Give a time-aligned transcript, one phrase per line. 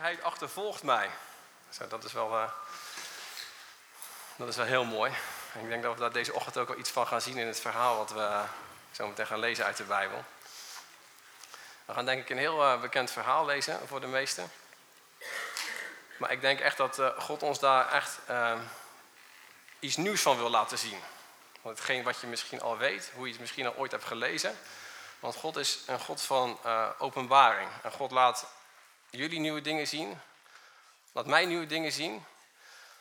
[0.00, 1.10] Hij achtervolgt mij.
[1.68, 2.50] Zo, dat, is wel, uh,
[4.36, 5.12] dat is wel heel mooi.
[5.52, 7.46] En ik denk dat we daar deze ochtend ook wel iets van gaan zien in
[7.46, 8.42] het verhaal wat we
[8.90, 10.24] zo meteen gaan lezen uit de Bijbel.
[11.84, 14.50] We gaan denk ik een heel uh, bekend verhaal lezen voor de meesten.
[16.16, 18.18] Maar ik denk echt dat God ons daar echt
[19.78, 21.00] iets nieuws van wil laten zien.
[21.60, 24.58] Want hetgeen wat je misschien al weet, hoe je het misschien al ooit hebt gelezen.
[25.18, 26.58] Want God is een God van
[26.98, 27.70] openbaring.
[27.82, 28.46] En God laat
[29.10, 30.20] jullie nieuwe dingen zien.
[31.12, 32.24] Laat mij nieuwe dingen zien.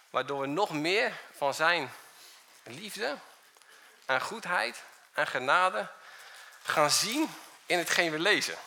[0.10, 1.92] Waardoor we nog meer van zijn
[2.64, 3.18] liefde
[4.06, 5.88] en goedheid en genade
[6.64, 7.30] gaan zien
[7.66, 8.58] in hetgeen we lezen.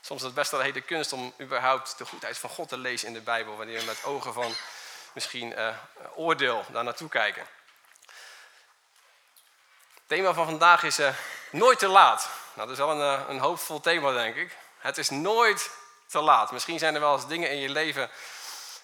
[0.00, 2.78] Soms is het best wel een hele kunst om überhaupt de goedheid van God te
[2.78, 3.56] lezen in de Bijbel.
[3.56, 4.54] Wanneer we met ogen van
[5.12, 5.76] misschien uh,
[6.14, 7.46] oordeel daar naartoe kijken.
[9.94, 11.14] Het thema van vandaag is uh,
[11.50, 12.28] nooit te laat.
[12.54, 14.56] Nou, dat is wel een, uh, een hoopvol thema, denk ik.
[14.78, 15.70] Het is nooit
[16.10, 16.50] te laat.
[16.50, 18.10] Misschien zijn er wel eens dingen in je leven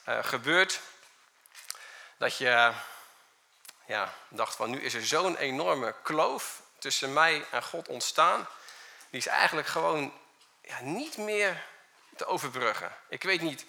[0.09, 0.81] uh, gebeurd
[2.19, 2.73] dat je
[3.87, 8.49] ja, dacht van nu is er zo'n enorme kloof tussen mij en God ontstaan.
[9.11, 10.13] Die is eigenlijk gewoon
[10.63, 11.65] ja, niet meer
[12.17, 12.97] te overbruggen.
[13.09, 13.65] Ik weet niet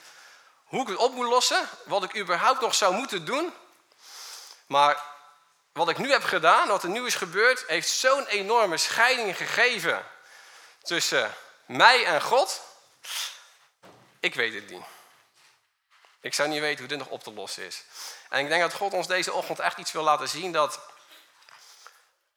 [0.64, 3.54] hoe ik het op moet lossen, wat ik überhaupt nog zou moeten doen.
[4.68, 5.04] Maar
[5.74, 10.06] wat ik nu heb gedaan, wat er nu is gebeurd, heeft zo'n enorme scheiding gegeven
[10.82, 11.34] tussen
[11.66, 12.67] mij en God.
[14.20, 14.84] Ik weet het niet.
[16.20, 17.84] Ik zou niet weten hoe dit nog op te lossen is.
[18.30, 20.80] En ik denk dat God ons deze ochtend echt iets wil laten zien dat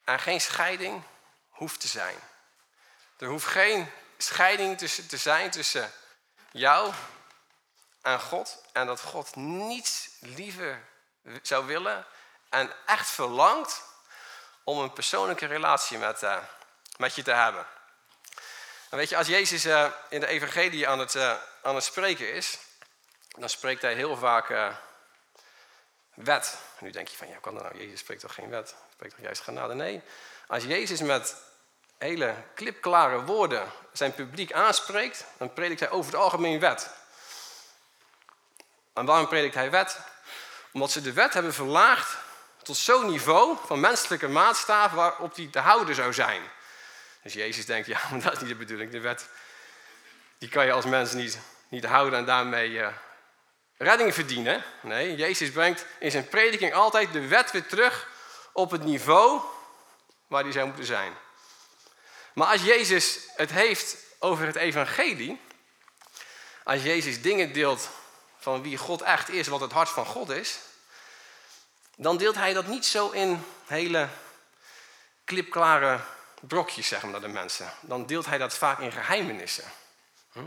[0.04, 1.02] er geen scheiding
[1.48, 2.16] hoeft te zijn.
[3.18, 5.92] Er hoeft geen scheiding tussen, te zijn tussen
[6.52, 6.92] jou
[8.02, 8.62] en God.
[8.72, 10.88] En dat God niets liever
[11.42, 12.06] zou willen
[12.48, 13.82] en echt verlangt
[14.64, 16.38] om een persoonlijke relatie met, uh,
[16.96, 17.66] met je te hebben.
[18.90, 22.32] En weet je, als Jezus uh, in de evangelie aan het, uh, aan het spreken
[22.32, 22.58] is,
[23.38, 24.76] dan spreekt hij heel vaak
[26.14, 26.58] wet.
[26.78, 27.78] nu denk je van, ja, kan dat nou?
[27.78, 28.74] Jezus spreekt toch geen wet?
[28.92, 29.74] Spreekt toch juist genade?
[29.74, 30.00] Nee,
[30.46, 31.36] als Jezus met
[31.98, 36.90] hele klipklare woorden zijn publiek aanspreekt, dan predikt hij over het algemeen wet.
[38.92, 39.98] En waarom predikt hij wet?
[40.72, 42.16] Omdat ze de wet hebben verlaagd
[42.62, 46.42] tot zo'n niveau van menselijke maatstaaf waarop die te houden zou zijn.
[47.22, 48.90] Dus Jezus denkt, ja, maar dat is niet de bedoeling.
[48.90, 49.28] De wet,
[50.38, 51.38] die kan je als mens niet,
[51.68, 52.88] niet houden en daarmee uh,
[53.76, 54.64] redding verdienen.
[54.82, 58.08] Nee, Jezus brengt in zijn prediking altijd de wet weer terug
[58.52, 59.40] op het niveau
[60.26, 61.12] waar die zou moeten zijn.
[62.32, 65.40] Maar als Jezus het heeft over het evangelie,
[66.64, 67.88] als Jezus dingen deelt
[68.38, 70.58] van wie God echt is, wat het hart van God is,
[71.96, 74.08] dan deelt hij dat niet zo in hele
[75.24, 76.00] klipklare
[76.40, 77.72] brokjes, zeg maar, naar de mensen.
[77.80, 79.64] Dan deelt hij dat vaak in geheimenissen.
[80.32, 80.38] Hm?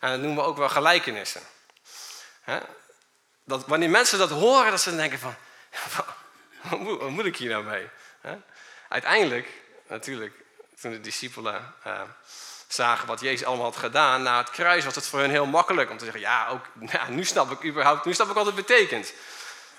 [0.00, 1.42] En dat noemen we ook wel gelijkenissen.
[3.44, 5.34] Dat wanneer mensen dat horen, dat ze denken van,
[6.72, 7.88] wat moet, ik hier nou mee?
[8.88, 9.48] Uiteindelijk,
[9.88, 10.34] natuurlijk,
[10.80, 12.00] toen de discipelen uh,
[12.68, 15.90] zagen wat Jezus allemaal had gedaan na het kruis, was het voor hen heel makkelijk
[15.90, 18.54] om te zeggen, ja, ook, ja, nu snap ik überhaupt, nu snap ik wat het
[18.54, 19.12] betekent.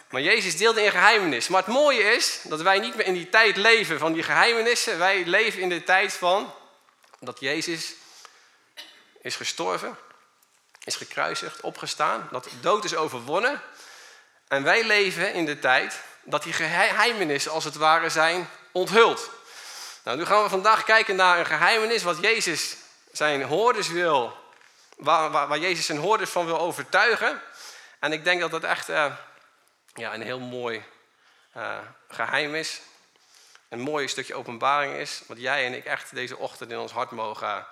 [0.09, 1.47] Maar Jezus deelde in geheimenis.
[1.47, 4.97] Maar het mooie is dat wij niet meer in die tijd leven van die geheimenissen.
[4.97, 6.53] Wij leven in de tijd van
[7.20, 7.94] dat Jezus
[9.22, 9.97] is gestorven,
[10.84, 13.62] is gekruisigd, opgestaan, dat dood is overwonnen.
[14.47, 19.30] En wij leven in de tijd dat die geheimenissen als het ware zijn onthuld.
[20.03, 22.76] Nou, nu gaan we vandaag kijken naar een geheimenis wat Jezus
[23.12, 24.38] zijn hoorders wil,
[24.97, 27.41] waar, waar, Jezus zijn hoorders van wil overtuigen.
[28.00, 29.14] En ik denk dat dat echt uh,
[30.00, 30.84] ja, een heel mooi
[31.58, 31.78] uh,
[32.08, 32.82] geheim is.
[33.70, 37.12] Een mooi stukje openbaring is, wat jij en ik echt deze ochtend in ons hart
[37.12, 37.68] mogen,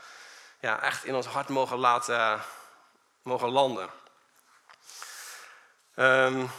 [0.60, 2.42] ja, echt in ons hart mogen laten
[3.22, 3.90] mogen landen.
[5.96, 6.52] Um,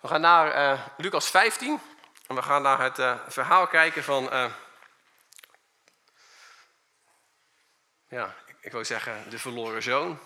[0.00, 1.80] we gaan naar uh, Lucas 15
[2.26, 4.52] en we gaan naar het uh, verhaal kijken van,
[8.08, 10.18] ja, ik wil zeggen de verloren zoon.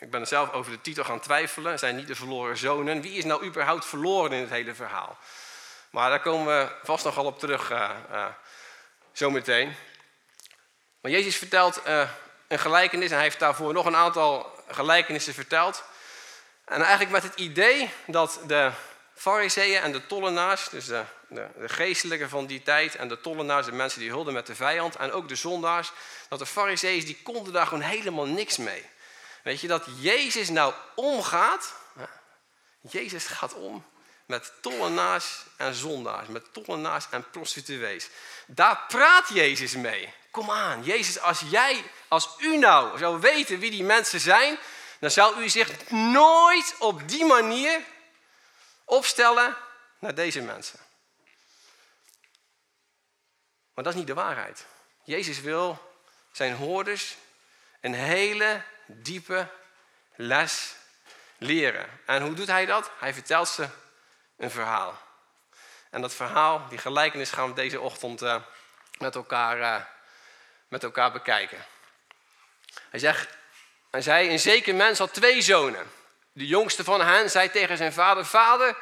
[0.00, 1.78] Ik ben zelf over de titel gaan twijfelen.
[1.78, 3.00] Zijn niet de verloren zonen?
[3.00, 5.18] Wie is nou überhaupt verloren in het hele verhaal?
[5.90, 7.72] Maar daar komen we vast nogal op terug
[9.12, 9.74] zometeen.
[11.00, 11.82] Maar Jezus vertelt
[12.48, 15.84] een gelijkenis en hij heeft daarvoor nog een aantal gelijkenissen verteld.
[16.64, 18.70] En eigenlijk met het idee dat de
[19.14, 23.66] fariseeën en de tollenaars, dus de, de, de geestelijke van die tijd en de tollenaars,
[23.66, 25.92] de mensen die hulden met de vijand en ook de zondaars,
[26.28, 28.84] dat de fariseeën die konden daar gewoon helemaal niks mee.
[29.48, 31.74] Weet je, dat Jezus nou omgaat,
[32.80, 33.84] Jezus gaat om
[34.26, 38.08] met tollenaars en zondaars, met tollenaars en prostituees.
[38.46, 40.14] Daar praat Jezus mee.
[40.30, 44.58] Kom aan, Jezus, als jij, als u nou zou weten wie die mensen zijn,
[45.00, 47.80] dan zou u zich nooit op die manier
[48.84, 49.56] opstellen
[49.98, 50.78] naar deze mensen.
[53.74, 54.66] Maar dat is niet de waarheid.
[55.04, 55.92] Jezus wil
[56.32, 57.16] zijn hoorders
[57.80, 59.48] een hele diepe
[60.14, 60.76] les
[61.38, 61.86] leren.
[62.06, 62.90] En hoe doet hij dat?
[62.98, 63.68] Hij vertelt ze
[64.36, 64.98] een verhaal.
[65.90, 68.36] En dat verhaal, die gelijkenis, gaan we deze ochtend uh,
[68.98, 69.84] met, elkaar, uh,
[70.68, 71.64] met elkaar bekijken.
[72.90, 73.36] Hij, zegt,
[73.90, 75.90] hij zei, een zeker mens had twee zonen.
[76.32, 78.76] De jongste van hen zei tegen zijn vader, vader,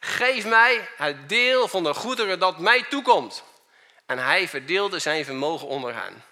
[0.00, 3.44] geef mij het deel van de goederen dat mij toekomt.
[4.06, 6.24] En hij verdeelde zijn vermogen onder hen.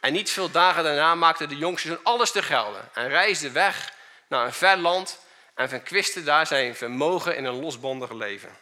[0.00, 3.92] En niet veel dagen daarna maakte de jongste zoon alles te gelden en reisde weg
[4.28, 5.18] naar een ver land
[5.54, 8.56] en verkwiste daar zijn vermogen in een losbandig leven.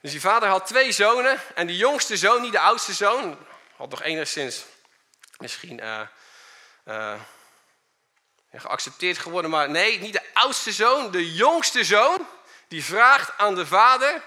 [0.00, 3.38] Dus die vader had twee zonen en de jongste zoon, niet de oudste zoon,
[3.76, 4.64] had nog enigszins
[5.38, 6.00] misschien uh,
[6.84, 7.20] uh,
[8.52, 12.26] geaccepteerd geworden, maar nee, niet de oudste zoon, de jongste zoon,
[12.68, 14.22] die vraagt aan de vader,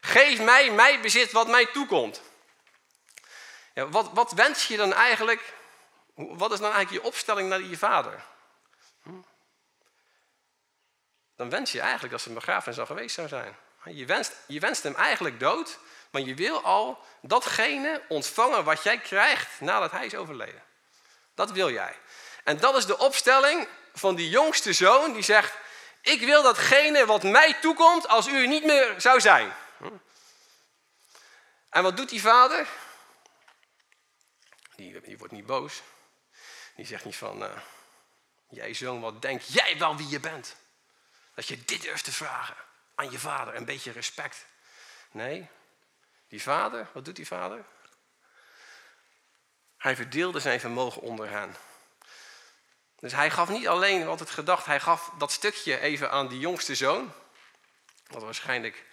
[0.00, 2.20] geef mij mijn bezit wat mij toekomt.
[3.74, 5.54] Ja, wat, wat wens je dan eigenlijk,
[6.14, 8.22] wat is dan eigenlijk je opstelling naar je vader?
[9.02, 9.20] Hm?
[11.36, 13.56] Dan wens je eigenlijk dat zijn begrafenis al geweest zou zijn.
[13.84, 15.78] Je wenst, je wenst hem eigenlijk dood,
[16.10, 20.62] maar je wil al datgene ontvangen wat jij krijgt nadat hij is overleden.
[21.34, 21.96] Dat wil jij.
[22.44, 25.54] En dat is de opstelling van die jongste zoon die zegt:
[26.00, 29.52] Ik wil datgene wat mij toekomt als u er niet meer zou zijn.
[31.70, 32.66] En wat doet die vader?
[34.82, 35.82] Die, die wordt niet boos.
[36.76, 37.58] Die zegt niet van: uh,
[38.48, 40.56] Jij zoon, wat denk jij wel wie je bent?
[41.34, 42.56] Dat je dit durft te vragen
[42.94, 44.46] aan je vader, een beetje respect.
[45.10, 45.48] Nee,
[46.28, 47.64] die vader, wat doet die vader?
[49.76, 51.56] Hij verdeelde zijn vermogen onder hen.
[52.98, 56.38] Dus hij gaf niet alleen wat het gedacht, hij gaf dat stukje even aan die
[56.38, 57.12] jongste zoon.
[58.06, 58.84] Wat waarschijnlijk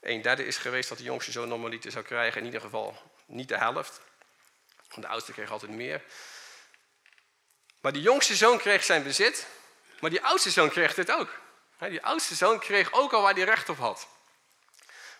[0.00, 2.40] een derde is geweest dat de jongste zoon normaliter zou krijgen.
[2.40, 4.00] In ieder geval niet de helft.
[4.94, 6.04] De oudste kreeg altijd meer.
[7.80, 9.46] Maar die jongste zoon kreeg zijn bezit.
[10.00, 11.40] Maar die oudste zoon kreeg dit ook.
[11.78, 14.08] Die oudste zoon kreeg ook al waar hij recht op had.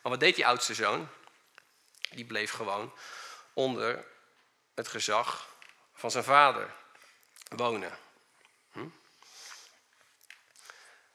[0.03, 1.09] Maar wat deed die oudste zoon?
[2.11, 2.93] Die bleef gewoon
[3.53, 4.07] onder
[4.75, 5.49] het gezag
[5.95, 6.75] van zijn vader
[7.49, 7.99] wonen.
[8.73, 8.89] Hm?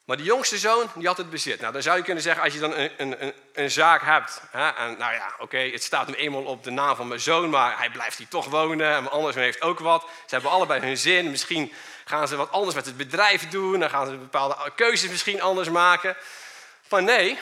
[0.04, 1.60] Maar de jongste zoon, die had het bezit.
[1.60, 4.42] Nou, dan zou je kunnen zeggen, als je dan een, een, een zaak hebt.
[4.52, 7.50] Hè, en nou ja, oké, het staat nu eenmaal op de naam van mijn zoon,
[7.50, 8.88] maar hij blijft hier toch wonen.
[8.88, 10.02] En mijn andere zoon heeft ook wat.
[10.02, 11.30] Ze hebben allebei hun zin.
[11.30, 11.74] Misschien
[12.06, 13.80] gaan ze wat anders met het bedrijf doen.
[13.80, 16.16] Dan gaan ze bepaalde keuzes misschien anders maken.
[16.90, 17.40] Maar nee,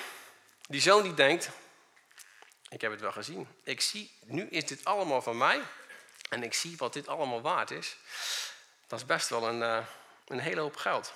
[0.67, 1.49] die zoon die denkt,
[2.69, 3.47] ik heb het wel gezien.
[3.63, 5.61] Ik zie, nu is dit allemaal van mij.
[6.29, 7.97] En ik zie wat dit allemaal waard is.
[8.87, 9.77] Dat is best wel een, uh,
[10.27, 11.13] een hele hoop geld.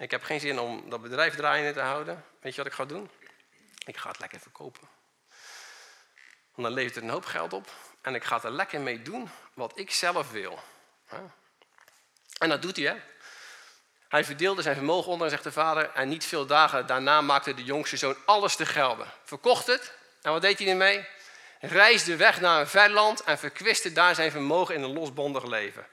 [0.00, 2.24] Ik heb geen zin om dat bedrijf draaiende te houden.
[2.40, 3.10] Weet je wat ik ga doen?
[3.86, 4.88] Ik ga het lekker verkopen.
[6.54, 7.68] Want dan levert het een hoop geld op.
[8.02, 10.58] En ik ga er lekker mee doen wat ik zelf wil.
[12.38, 12.96] En dat doet hij, hè?
[14.08, 15.90] Hij verdeelde zijn vermogen onder, zegt de vader.
[15.90, 19.06] En niet veel dagen daarna maakte de jongste zoon alles te gelden.
[19.24, 19.94] Verkocht het.
[20.22, 21.06] En wat deed hij ermee?
[21.60, 25.86] Reisde weg naar een ver land en verkwiste daar zijn vermogen in een losbandig leven.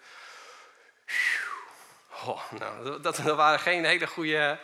[2.28, 4.60] Oh, nou, dat, waren geen hele goede,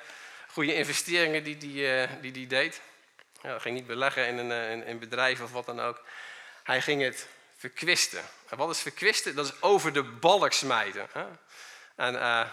[0.47, 2.81] goede investeringen die, die, uh, die die deed.
[3.41, 6.01] Ja, hij ging niet beleggen in een, eh, bedrijf of wat dan ook.
[6.63, 7.27] Hij ging het
[7.57, 8.21] verkwisten.
[8.49, 9.35] En wat is verkwisten?
[9.35, 11.07] Dat is over de balk smijten.
[11.11, 11.25] Hè?
[11.95, 12.49] En uh,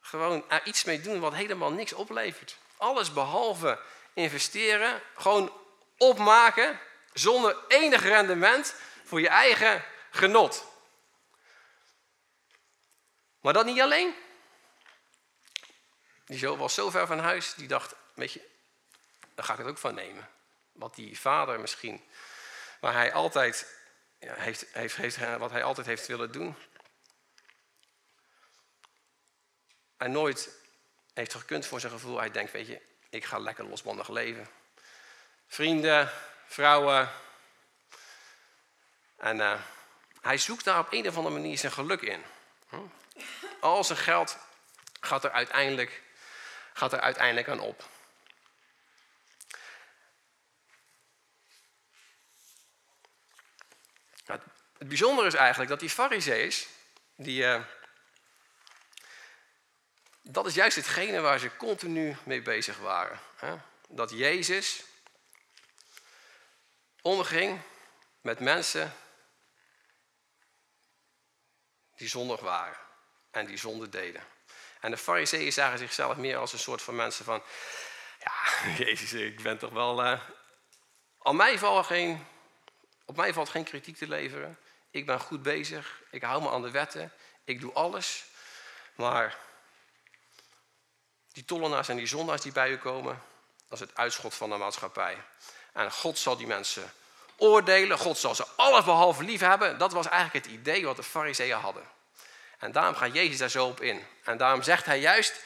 [0.00, 2.56] gewoon er iets mee doen wat helemaal niks oplevert.
[2.76, 3.78] Alles behalve
[4.14, 5.52] investeren, gewoon
[5.96, 6.78] opmaken
[7.12, 8.74] zonder enig rendement
[9.04, 10.64] voor je eigen genot.
[13.46, 14.14] Maar dat niet alleen.
[16.24, 18.48] Die zo was zo ver van huis, die dacht, weet je,
[19.34, 20.28] daar ga ik het ook van nemen.
[20.72, 22.04] Wat die vader misschien,
[22.80, 23.76] waar hij altijd,
[24.18, 26.56] ja, heeft, heeft, heeft, wat hij altijd heeft willen doen.
[29.96, 30.50] Hij nooit
[31.14, 32.18] heeft gekund voor zijn gevoel.
[32.18, 34.48] Hij denkt, weet je, ik ga lekker losbandig leven.
[35.46, 36.10] Vrienden,
[36.46, 37.10] vrouwen.
[39.16, 39.60] En uh,
[40.20, 42.22] hij zoekt daar op een of andere manier zijn geluk in.
[42.68, 42.76] Hm?
[43.60, 44.38] Al zijn geld
[45.00, 46.02] gaat er uiteindelijk,
[46.72, 47.84] gaat er uiteindelijk aan op.
[54.26, 54.40] Nou,
[54.78, 56.66] het bijzondere is eigenlijk dat die fariseeërs,
[57.14, 57.62] die, uh,
[60.22, 63.20] dat is juist hetgene waar ze continu mee bezig waren.
[63.88, 64.84] Dat Jezus
[67.02, 67.60] omging
[68.20, 68.94] met mensen
[71.96, 72.85] die zondig waren
[73.36, 74.22] en die zonde deden.
[74.80, 77.42] En de fariseeën zagen zichzelf meer als een soort van mensen van...
[78.18, 80.04] Ja, Jezus, ik ben toch wel...
[80.04, 80.20] Uh,
[81.22, 82.26] mij valt geen,
[83.04, 84.58] op mij valt geen kritiek te leveren.
[84.90, 86.02] Ik ben goed bezig.
[86.10, 87.12] Ik hou me aan de wetten.
[87.44, 88.24] Ik doe alles.
[88.94, 89.36] Maar
[91.32, 93.22] die tollenaars en die zondaars die bij u komen...
[93.68, 95.16] dat is het uitschot van de maatschappij.
[95.72, 96.92] En God zal die mensen
[97.36, 97.98] oordelen.
[97.98, 99.78] God zal ze alles behalve lief hebben.
[99.78, 101.95] Dat was eigenlijk het idee wat de fariseeën hadden.
[102.58, 104.06] En daarom gaat Jezus daar zo op in.
[104.24, 105.40] En daarom zegt hij juist,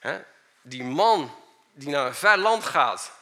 [0.00, 0.20] hè,
[0.62, 1.42] die man
[1.72, 3.12] die naar een ver land gaat,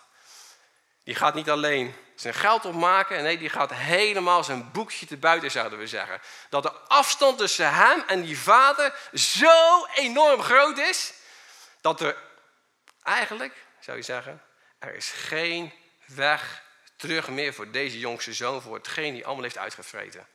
[1.05, 5.51] die gaat niet alleen zijn geld opmaken, nee, die gaat helemaal zijn boekje te buiten,
[5.51, 6.21] zouden we zeggen.
[6.49, 11.13] Dat de afstand tussen hem en die vader zo enorm groot is,
[11.81, 12.17] dat er
[13.03, 14.43] eigenlijk, zou je zeggen,
[14.79, 15.73] er is geen
[16.07, 16.63] weg
[16.97, 20.27] terug meer voor deze jongste zoon, voor hetgeen die allemaal heeft uitgevreten.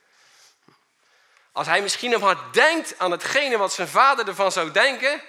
[1.58, 5.22] Als hij misschien nog maar denkt aan hetgene wat zijn vader ervan zou denken,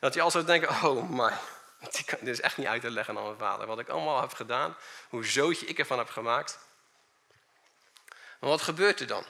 [0.00, 1.32] dat hij al zou denken, oh my,
[2.20, 3.66] dit is echt niet uit te leggen aan mijn vader.
[3.66, 4.76] Wat ik allemaal heb gedaan,
[5.08, 6.58] hoe zootje ik ervan heb gemaakt.
[8.40, 9.24] Maar wat gebeurt er dan?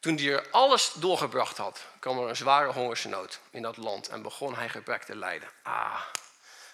[0.00, 4.22] Toen hij er alles doorgebracht had, kwam er een zware hongersnood in dat land en
[4.22, 5.50] begon hij gebrek te lijden.
[5.62, 6.00] Ah,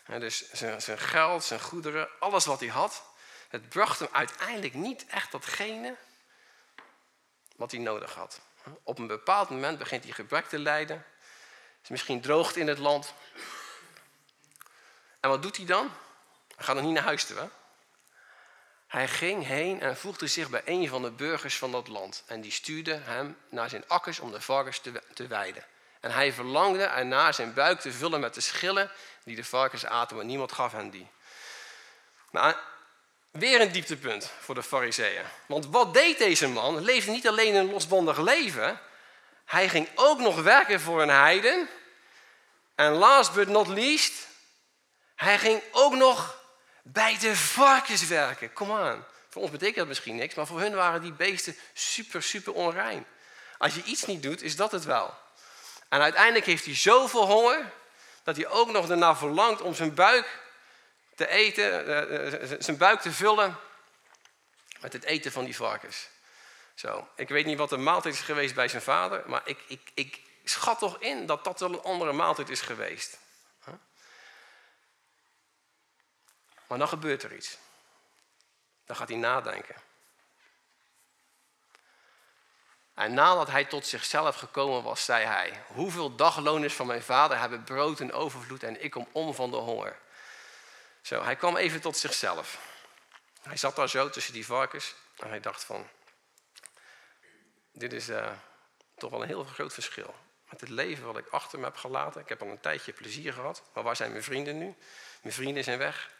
[0.06, 3.02] dus zijn, zijn geld, zijn goederen, alles wat hij had,
[3.48, 5.96] het bracht hem uiteindelijk niet echt datgene
[7.58, 8.40] wat hij nodig had.
[8.82, 11.04] Op een bepaald moment begint hij gebrek te lijden.
[11.82, 13.14] Is misschien droogt in het land.
[15.20, 15.90] En wat doet hij dan?
[16.56, 17.48] Hij gaat nog niet naar huis toe.
[18.86, 22.22] Hij ging heen en voegde zich bij een van de burgers van dat land.
[22.26, 25.64] En die stuurde hem naar zijn akkers om de varkens te, te weiden.
[26.00, 28.90] En hij verlangde ernaar zijn buik te vullen met de schillen
[29.24, 31.10] die de varkens aten, maar niemand gaf hen die.
[32.30, 32.54] Nou,
[33.38, 35.24] Weer een dieptepunt voor de fariseeën.
[35.46, 36.84] Want wat deed deze man?
[36.84, 38.80] Leefde niet alleen een losbandig leven.
[39.44, 41.68] Hij ging ook nog werken voor een heiden.
[42.74, 44.12] En last but not least,
[45.14, 46.42] hij ging ook nog
[46.82, 48.52] bij de varkens werken.
[48.52, 49.06] Kom aan.
[49.28, 53.06] Voor ons betekent dat misschien niks, maar voor hun waren die beesten super, super onrein.
[53.58, 55.14] Als je iets niet doet, is dat het wel.
[55.88, 57.72] En uiteindelijk heeft hij zoveel honger,
[58.22, 60.38] dat hij ook nog ernaar verlangt om zijn buik
[61.18, 63.56] te eten, eh, eh, zijn buik te vullen
[64.80, 66.08] met het eten van die varkens.
[66.74, 69.90] Zo, ik weet niet wat de maaltijd is geweest bij zijn vader, maar ik, ik,
[69.94, 73.18] ik schat toch in dat dat wel een andere maaltijd is geweest.
[76.66, 77.58] Maar dan gebeurt er iets.
[78.86, 79.76] Dan gaat hij nadenken.
[82.94, 87.64] En nadat hij tot zichzelf gekomen was, zei hij: Hoeveel dagloners van mijn vader hebben
[87.64, 89.98] brood en overvloed en ik kom om van de honger?
[91.08, 92.58] Zo, hij kwam even tot zichzelf.
[93.42, 95.88] Hij zat daar zo tussen die varkens en hij dacht van,
[97.72, 98.32] dit is uh,
[98.96, 100.14] toch wel een heel groot verschil.
[100.50, 102.20] Met het leven wat ik achter me heb gelaten.
[102.20, 104.74] Ik heb al een tijdje plezier gehad, maar waar zijn mijn vrienden nu?
[105.22, 106.10] Mijn vrienden zijn weg.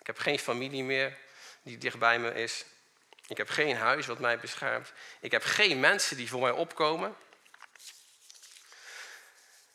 [0.00, 1.18] Ik heb geen familie meer
[1.62, 2.64] die dichtbij me is.
[3.26, 4.92] Ik heb geen huis wat mij beschermt.
[5.20, 7.16] Ik heb geen mensen die voor mij opkomen.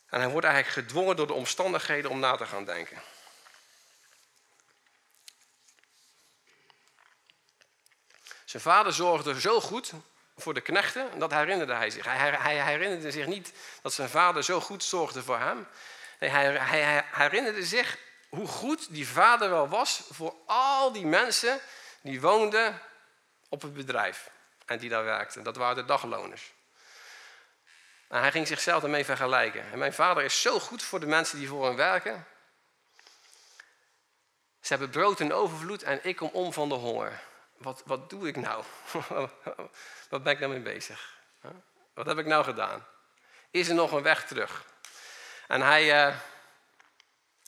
[0.09, 3.01] En hij wordt eigenlijk gedwongen door de omstandigheden om na te gaan denken.
[8.49, 9.91] Zijn vader zorgde zo goed
[10.37, 12.05] voor de knechten, dat herinnerde hij zich.
[12.05, 15.67] Hij, herinnerde zich niet dat zijn vader zo goed zorgde voor hem.
[16.19, 17.97] Nee, hij, hij herinnerde zich
[18.29, 21.59] hoe goed die vader wel was voor al die mensen
[22.01, 22.81] die woonden
[23.49, 24.29] op het bedrijf
[24.65, 25.43] en die daar werkten.
[25.43, 26.53] Dat waren de dagloners.
[28.07, 29.71] En hij ging zichzelf ermee vergelijken.
[29.71, 32.25] En mijn vader is zo goed voor de mensen die voor hem werken.
[34.61, 37.27] Ze hebben brood in overvloed en ik kom om van de honger
[37.59, 38.63] wat, wat doe ik nou?
[40.09, 41.17] wat ben ik nou mee bezig?
[41.93, 42.85] Wat heb ik nou gedaan?
[43.51, 44.65] Is er nog een weg terug?
[45.47, 46.15] En hij, uh,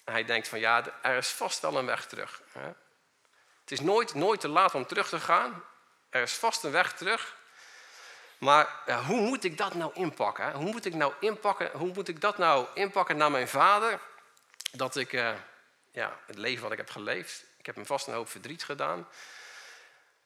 [0.06, 2.41] hij denkt van ja, er is vast wel een weg terug.
[3.62, 5.63] Het is nooit, nooit te laat om terug te gaan.
[6.10, 7.36] Er is vast een weg terug.
[8.38, 8.68] Maar
[9.08, 10.53] hoe moet ik dat nou inpakken?
[10.53, 11.72] Hoe moet ik, nou inpakken?
[11.72, 14.00] hoe moet ik dat nou inpakken naar mijn vader?
[14.72, 15.34] Dat ik uh,
[15.91, 19.08] ja, het leven wat ik heb geleefd, ik heb hem vast een hoop verdriet gedaan.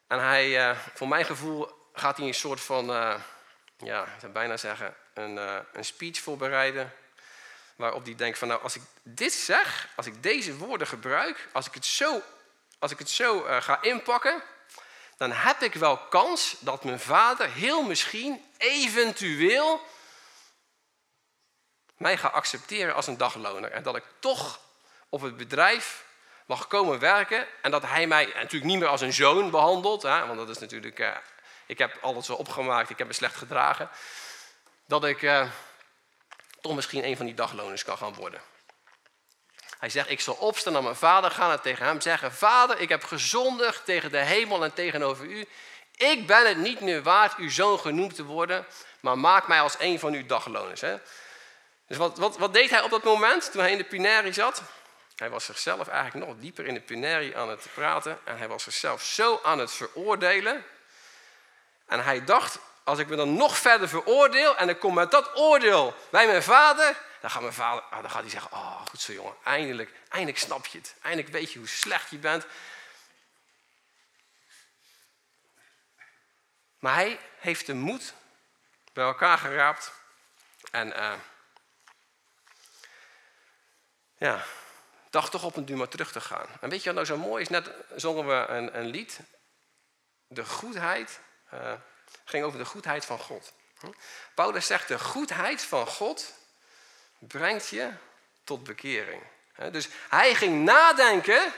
[0.08, 3.16] En hij, uh, voor mijn gevoel, gaat hij een soort van, uh,
[3.78, 6.94] ja, ik zou bijna zeggen, een, uh, een speech voorbereiden.
[7.76, 11.68] Waarop hij denkt van, nou, als ik dit zeg, als ik deze woorden gebruik, als
[11.68, 12.22] ik het zo,
[12.80, 14.44] als ik het zo ga inpakken,
[15.18, 19.82] dan heb ik wel kans dat mijn vader heel misschien, eventueel,
[21.98, 23.72] mij gaat accepteren als een dagloner.
[23.72, 24.60] En dat ik toch
[25.10, 26.06] op het bedrijf
[26.46, 27.48] mag komen werken.
[27.62, 30.02] En dat hij mij natuurlijk niet meer als een zoon behandelt.
[30.02, 31.10] Hè, want dat is natuurlijk, uh,
[31.66, 33.90] ik heb alles opgemaakt, ik heb me slecht gedragen.
[34.88, 35.50] Dat ik uh,
[36.62, 38.42] toch misschien een van die dagloners kan gaan worden.
[39.80, 42.34] Hij zegt, ik zal opstaan naar mijn vader gaan en tegen hem zeggen...
[42.34, 45.48] Vader, ik heb gezondigd tegen de hemel en tegenover u.
[45.96, 48.66] Ik ben het niet meer waard uw zoon genoemd te worden...
[49.00, 50.82] maar maak mij als een van uw dagloners.
[50.82, 50.98] Hè?
[51.88, 54.64] Dus wat, wat, wat deed hij op dat moment toen hij in de Pinari zat?
[55.16, 58.20] Hij was zichzelf eigenlijk nog dieper in de Pinari aan het praten...
[58.24, 60.66] en hij was zichzelf zo aan het veroordelen...
[61.86, 65.36] En hij dacht, als ik me dan nog verder veroordeel en ik kom met dat
[65.36, 69.02] oordeel bij mijn vader, dan gaat mijn vader, ah, dan gaat hij zeggen, oh goed
[69.02, 70.96] zo jongen, eindelijk, eindelijk snap je het.
[71.02, 72.46] Eindelijk weet je hoe slecht je bent.
[76.80, 78.14] Maar hij heeft de moed
[78.94, 79.92] bij elkaar geraapt
[80.72, 81.14] en uh,
[84.18, 84.46] ja,
[85.16, 86.48] dacht toch op een duur maar terug te gaan.
[86.62, 87.50] En weet je wat nou zo mooi is?
[87.50, 89.20] Net zongen we een, een lied,
[90.28, 91.20] de goedheid,
[91.54, 91.74] uh,
[92.26, 93.54] ging over de goedheid van God.
[94.34, 96.34] Paulus zegt, de goedheid van God
[97.20, 97.92] brengt je
[98.44, 99.24] tot bekering.
[99.72, 101.54] Dus hij ging nadenken,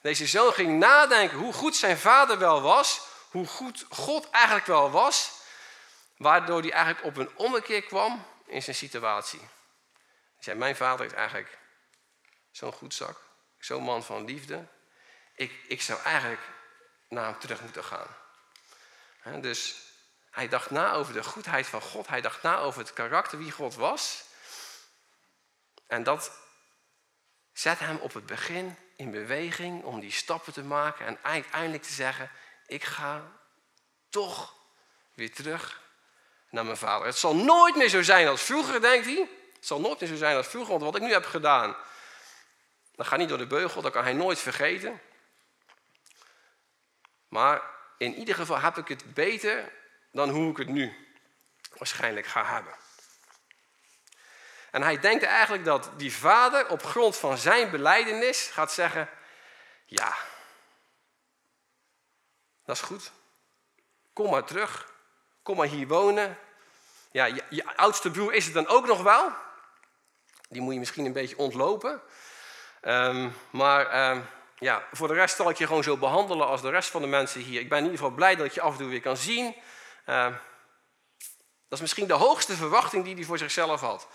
[0.00, 3.00] deze zoon ging nadenken hoe goed zijn vader wel was,
[3.30, 5.30] hoe goed God eigenlijk wel was,
[6.16, 9.40] waardoor hij eigenlijk op een ommekeer kwam in zijn situatie.
[9.40, 11.57] Hij zei, mijn vader is eigenlijk
[12.50, 13.20] zo'n goed zak,
[13.58, 14.66] zo'n man van liefde.
[15.34, 16.42] Ik, ik zou eigenlijk
[17.08, 18.16] naar hem terug moeten gaan.
[19.40, 19.76] Dus
[20.30, 22.08] hij dacht na over de goedheid van God.
[22.08, 24.24] Hij dacht na over het karakter wie God was.
[25.86, 26.38] En dat
[27.52, 31.92] zet hem op het begin in beweging om die stappen te maken en uiteindelijk te
[31.92, 32.30] zeggen:
[32.66, 33.32] Ik ga
[34.08, 34.54] toch
[35.14, 35.80] weer terug
[36.50, 37.06] naar mijn vader.
[37.06, 39.28] Het zal nooit meer zo zijn als vroeger, denkt hij.
[39.54, 41.76] Het zal nooit meer zo zijn als vroeger, want wat ik nu heb gedaan,
[42.98, 45.00] dat gaat niet door de beugel, dat kan hij nooit vergeten.
[47.28, 47.62] Maar
[47.98, 49.72] in ieder geval heb ik het beter
[50.12, 51.08] dan hoe ik het nu
[51.76, 52.74] waarschijnlijk ga hebben.
[54.70, 59.08] En hij denkt eigenlijk dat die vader op grond van zijn beleidenis gaat zeggen:
[59.86, 60.16] Ja,
[62.64, 63.12] dat is goed.
[64.12, 64.92] Kom maar terug.
[65.42, 66.38] Kom maar hier wonen.
[67.10, 69.32] Ja, je, je oudste broer is het dan ook nog wel.
[70.48, 72.02] Die moet je misschien een beetje ontlopen.
[72.82, 74.26] Um, maar um,
[74.58, 77.06] ja, voor de rest zal ik je gewoon zo behandelen als de rest van de
[77.06, 77.60] mensen hier.
[77.60, 79.54] Ik ben in ieder geval blij dat ik je af en toe weer kan zien.
[80.06, 80.26] Uh,
[81.68, 84.08] dat is misschien de hoogste verwachting die hij voor zichzelf had.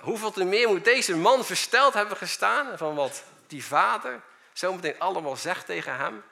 [0.00, 4.20] hoeveel te meer moet deze man versteld hebben gestaan van wat die vader
[4.52, 6.22] zometeen allemaal zegt tegen hem.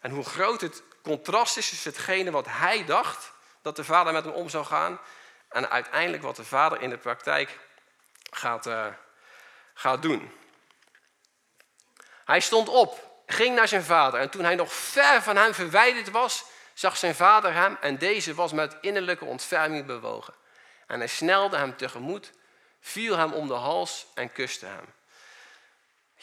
[0.00, 4.24] En hoe groot het contrast is tussen hetgene wat hij dacht dat de vader met
[4.24, 4.98] hem om zou gaan.
[5.48, 7.58] En uiteindelijk wat de vader in de praktijk
[8.30, 8.86] gaat, uh,
[9.74, 10.32] gaat doen.
[12.28, 16.10] Hij stond op, ging naar zijn vader en toen hij nog ver van hem verwijderd
[16.10, 20.34] was, zag zijn vader hem en deze was met innerlijke ontferming bewogen.
[20.86, 22.32] En hij snelde hem tegemoet,
[22.80, 24.84] viel hem om de hals en kuste hem.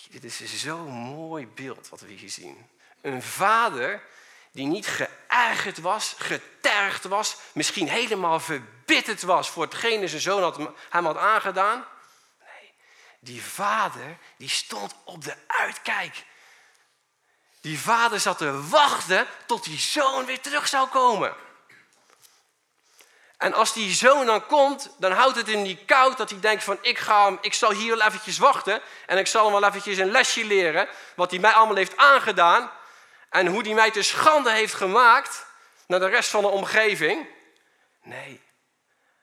[0.09, 2.69] Dit is zo'n mooi beeld wat we hier zien.
[3.01, 4.01] Een vader
[4.51, 11.05] die niet geërgerd was, getergd was, misschien helemaal verbitterd was voor hetgene zijn zoon hem
[11.05, 11.85] had aangedaan.
[13.25, 16.23] Die vader, die stond op de uitkijk.
[17.61, 21.35] Die vader zat te wachten tot die zoon weer terug zou komen.
[23.38, 26.63] En als die zoon dan komt, dan houdt het hem niet koud dat hij denkt
[26.63, 29.97] van ik, ga, ik zal hier wel eventjes wachten en ik zal hem wel eventjes
[29.97, 32.71] een lesje leren wat hij mij allemaal heeft aangedaan
[33.29, 35.45] en hoe hij mij te schande heeft gemaakt
[35.88, 37.27] naar de rest van de omgeving.
[38.03, 38.41] Nee,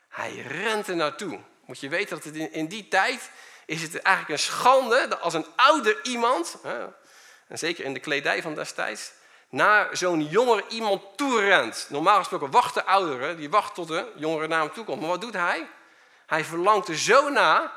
[0.08, 1.40] hij rent er naartoe.
[1.64, 3.30] Moet je weten dat het in die tijd
[3.72, 6.56] is het eigenlijk een schande dat als een ouder iemand,
[7.48, 9.12] en zeker in de kledij van destijds,
[9.48, 11.86] naar zo'n jonger iemand toe rent.
[11.88, 15.00] Normaal gesproken wachten ouderen, die wachten tot de jongere naar hem toe komt.
[15.00, 15.68] Maar wat doet hij?
[16.26, 17.72] Hij verlangt er zo na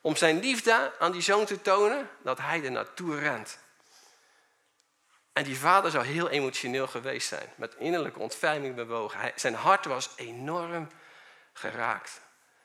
[0.00, 3.58] om zijn liefde aan die zoon te tonen, dat hij er naartoe rent.
[5.32, 9.32] En die vader zou heel emotioneel geweest zijn, met innerlijke ontferming bewogen.
[9.36, 10.88] zijn hart was enorm
[11.52, 12.20] geraakt.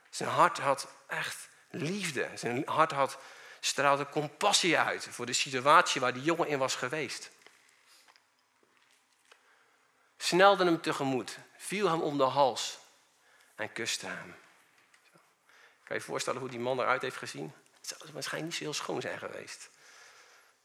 [0.10, 2.30] Zijn hart had echt liefde.
[2.36, 3.18] Zijn hart had,
[3.60, 7.32] straalde compassie uit voor de situatie waar die jongen in was geweest.
[10.18, 12.78] Snelde hem tegemoet, viel hem om de hals
[13.56, 14.36] en kuste hem.
[15.84, 17.54] Kan je je voorstellen hoe die man eruit heeft gezien?
[17.78, 19.70] Het zou waarschijnlijk niet zo heel schoon zijn geweest.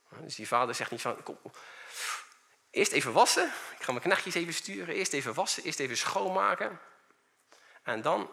[0.09, 1.39] Dus die vader zegt niet van, kom,
[2.71, 3.47] eerst even wassen.
[3.79, 4.95] Ik ga mijn knechtjes even sturen.
[4.95, 6.81] Eerst even wassen, eerst even schoonmaken.
[7.83, 8.31] En dan,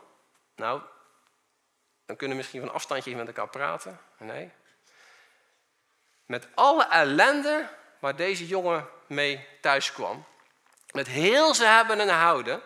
[0.56, 0.82] nou,
[2.08, 4.00] dan kunnen we misschien van afstandje met elkaar praten.
[4.18, 4.52] Nee.
[6.26, 10.26] Met alle ellende waar deze jongen mee thuis kwam.
[10.92, 12.62] Met heel ze hebben en houden.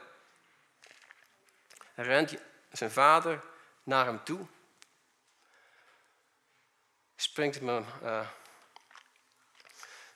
[1.96, 2.36] Rent
[2.72, 3.42] zijn vader
[3.84, 4.48] naar hem toe.
[7.16, 8.28] Springt hem, uh,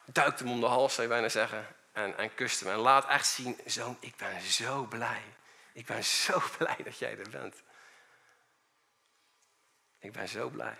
[0.05, 1.67] duikt hem om de hals, zou je bijna zeggen.
[1.91, 2.69] En, en kust hem.
[2.69, 5.23] En laat echt zien, zoon, ik ben zo blij.
[5.73, 7.63] Ik ben zo blij dat jij er bent.
[10.05, 10.77] Ik ben zo blij.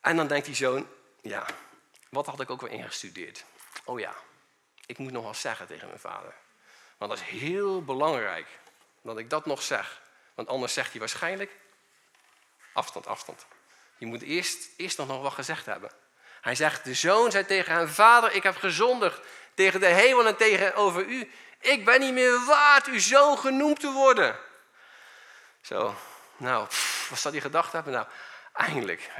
[0.00, 0.88] En dan denkt die zoon,
[1.22, 1.46] ja,
[2.08, 3.44] wat had ik ook weer ingestudeerd?
[3.84, 4.14] Oh ja,
[4.86, 6.34] ik moet nog wat zeggen tegen mijn vader.
[6.96, 8.46] Want dat is heel belangrijk
[9.02, 10.02] dat ik dat nog zeg.
[10.34, 11.50] Want anders zegt hij waarschijnlijk,
[12.72, 13.46] afstand, afstand.
[13.98, 15.90] Je moet eerst, eerst nog wat gezegd hebben.
[16.40, 19.20] Hij zegt, de zoon zei tegen hem, vader, ik heb gezondigd
[19.54, 21.30] tegen de hemel en tegenover u.
[21.60, 24.38] Ik ben niet meer waard uw zoon genoemd te worden.
[25.60, 25.94] Zo,
[26.36, 26.68] nou,
[27.08, 27.92] wat zal die gedacht hebben?
[27.92, 28.06] Nou,
[28.52, 29.10] eindelijk.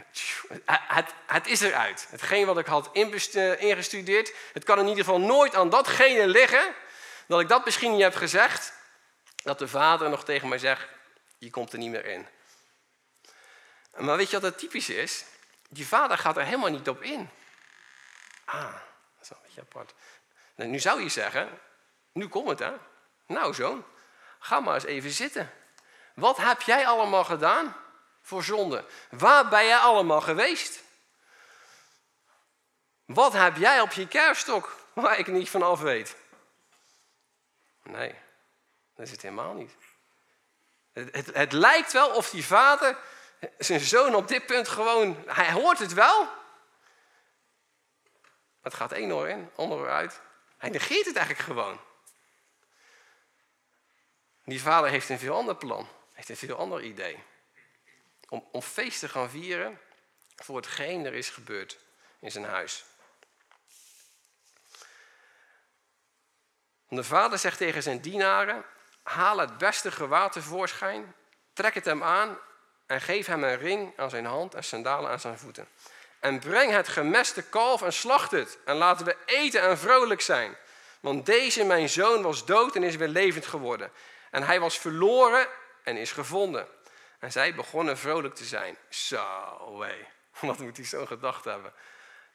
[0.64, 2.06] Het, het is eruit.
[2.10, 6.74] Hetgeen wat ik had ingestudeerd, het kan in ieder geval nooit aan datgene liggen,
[7.26, 8.72] dat ik dat misschien niet heb gezegd,
[9.42, 10.88] dat de vader nog tegen mij zegt,
[11.38, 12.26] je komt er niet meer in.
[13.96, 15.24] Maar weet je wat het typisch is?
[15.68, 17.30] Die vader gaat er helemaal niet op in.
[18.44, 19.94] Ah, dat is wel een beetje apart.
[20.54, 21.58] Nou, nu zou je zeggen,
[22.12, 22.72] nu komt het hè.
[23.26, 23.84] Nou zoon,
[24.38, 25.52] ga maar eens even zitten.
[26.16, 27.76] Wat heb jij allemaal gedaan
[28.22, 28.84] voor zonde?
[29.10, 30.82] Waar ben jij allemaal geweest?
[33.04, 36.16] Wat heb jij op je kerststok waar ik niet vanaf weet?
[37.82, 38.14] Nee,
[38.94, 39.72] dat is het helemaal niet.
[40.92, 42.98] Het, het, het, lijkt wel of die vader
[43.58, 46.28] zijn zoon op dit punt gewoon, hij hoort het wel.
[48.62, 50.20] Het gaat één oor in, ander oor uit.
[50.56, 51.80] Hij negeert het eigenlijk gewoon.
[54.44, 57.22] Die vader heeft een veel ander plan, heeft een veel ander idee.
[58.28, 59.80] Om, om feest te gaan vieren
[60.36, 61.78] voor hetgeen er is gebeurd
[62.20, 62.84] in zijn huis.
[66.88, 68.64] De vader zegt tegen zijn dienaren:
[69.02, 71.14] Haal het beste gewaad tevoorschijn,
[71.52, 72.38] trek het hem aan
[72.86, 75.68] en geef hem een ring aan zijn hand en sandalen aan zijn voeten.
[76.20, 78.58] En breng het gemeste kalf en slacht het.
[78.64, 80.56] En laten we eten en vrolijk zijn.
[81.00, 83.92] Want deze, mijn zoon, was dood en is weer levend geworden.
[84.30, 85.48] En hij was verloren
[85.86, 86.68] en is gevonden.
[87.18, 88.76] En zij begonnen vrolijk te zijn.
[88.88, 90.06] Zo, hé.
[90.46, 91.72] Wat moet hij zo gedacht hebben?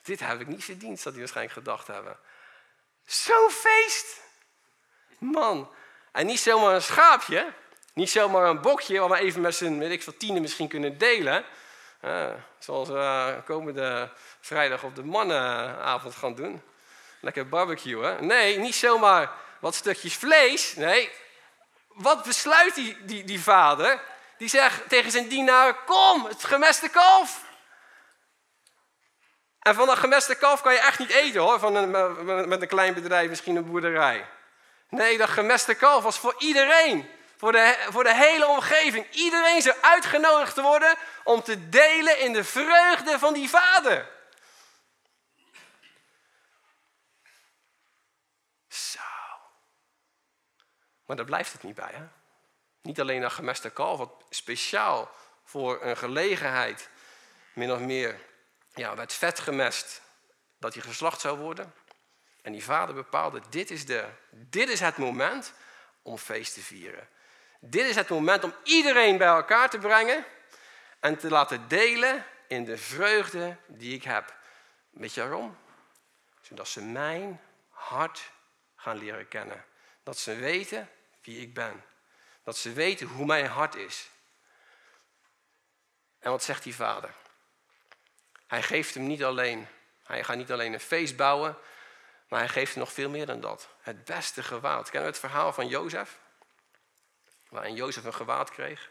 [0.04, 2.18] Dit heb ik niet verdiend, zal hij waarschijnlijk gedacht hebben.
[3.06, 4.22] Zo'n feest!
[5.18, 5.74] Man.
[6.12, 7.54] En niet zomaar een schaapje.
[7.94, 10.98] Niet zomaar een bokje waar we even met z'n, weet ik veel, tienen misschien kunnen
[10.98, 11.46] delen.
[12.60, 16.62] zoals we komende vrijdag op de mannenavond gaan doen.
[17.20, 18.26] Lekker barbecuen.
[18.26, 20.76] Nee, niet zomaar wat stukjes vlees.
[20.76, 21.12] Nee,
[21.94, 24.02] wat besluit die, die, die vader?
[24.38, 27.44] Die zegt tegen zijn dienaar, kom, het gemeste kalf.
[29.60, 32.68] En van dat gemeste kalf kan je echt niet eten hoor, van een, met een
[32.68, 34.30] klein bedrijf, misschien een boerderij.
[34.90, 37.10] Nee, dat gemeste kalf was voor iedereen.
[37.38, 39.12] Voor de, voor de hele omgeving.
[39.12, 44.10] Iedereen zou uitgenodigd worden om te delen in de vreugde van die vader.
[48.68, 49.00] Zo.
[51.12, 51.91] Maar daar blijft het niet bij.
[51.93, 52.08] Hè?
[52.82, 55.12] Niet alleen dat gemeste kalf, wat speciaal
[55.43, 56.89] voor een gelegenheid,
[57.54, 58.19] min of meer,
[58.74, 60.02] ja, werd vet gemest
[60.60, 61.74] dat hij geslacht zou worden.
[62.41, 65.54] En die vader bepaalde, dit is, de, dit is het moment
[66.02, 67.08] om feest te vieren.
[67.60, 70.26] Dit is het moment om iedereen bij elkaar te brengen
[71.00, 74.36] en te laten delen in de vreugde die ik heb.
[74.89, 75.58] Weet je waarom?
[76.41, 78.32] Zodat ze mijn hart
[78.76, 79.65] gaan leren kennen.
[80.04, 80.89] Dat ze weten
[81.22, 81.84] wie ik ben.
[82.44, 84.10] Dat ze weten hoe mijn hart is.
[86.20, 87.14] En wat zegt die vader?
[88.48, 89.68] Hij geeft hem niet alleen,
[90.04, 91.58] hij gaat niet alleen een feest bouwen,
[92.28, 93.70] maar hij geeft hem nog veel meer dan dat.
[93.82, 94.84] Het beste gewaad.
[94.84, 96.20] Kennen we het verhaal van Jozef?
[97.50, 98.90] Waarin Jozef een gewaad kreeg.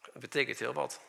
[0.00, 1.00] Dat betekent heel wat.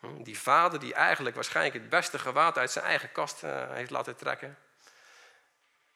[0.00, 3.90] Hm, die vader die eigenlijk waarschijnlijk het beste gewaad uit zijn eigen kast eh, heeft
[3.90, 4.58] laten trekken.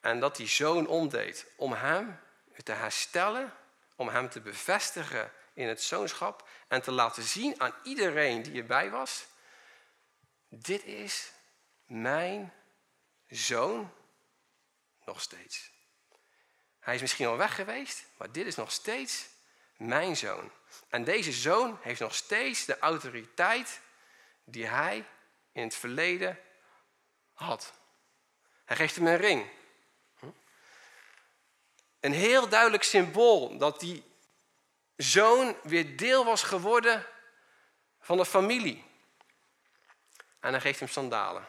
[0.05, 2.21] En dat die zoon omdeed om hem
[2.63, 3.53] te herstellen,
[3.97, 8.91] om hem te bevestigen in het zoonschap en te laten zien aan iedereen die erbij
[8.91, 9.27] was,
[10.49, 11.33] dit is
[11.87, 12.53] mijn
[13.27, 13.93] zoon
[15.05, 15.71] nog steeds.
[16.81, 19.27] Hij is misschien al weg geweest, maar dit is nog steeds
[19.77, 20.51] mijn zoon.
[20.89, 23.81] En deze zoon heeft nog steeds de autoriteit
[24.45, 25.05] die hij
[25.53, 26.39] in het verleden
[27.33, 27.73] had.
[28.65, 29.63] Hij geeft hem een ring.
[32.05, 34.05] Een heel duidelijk symbool dat die
[34.97, 37.07] zoon weer deel was geworden
[38.01, 38.85] van de familie.
[40.41, 41.47] En hij geeft hem sandalen.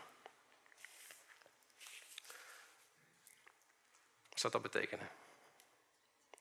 [4.29, 5.09] Wat zou dat betekenen?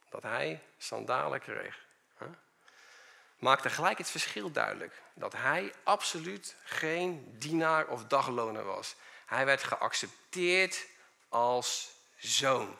[0.08, 1.86] Dat hij sandalen kreeg.
[3.38, 5.02] Maakte gelijk het verschil duidelijk.
[5.14, 8.94] Dat hij absoluut geen dienaar of dagloner was.
[9.26, 10.86] Hij werd geaccepteerd
[11.28, 12.78] als zoon.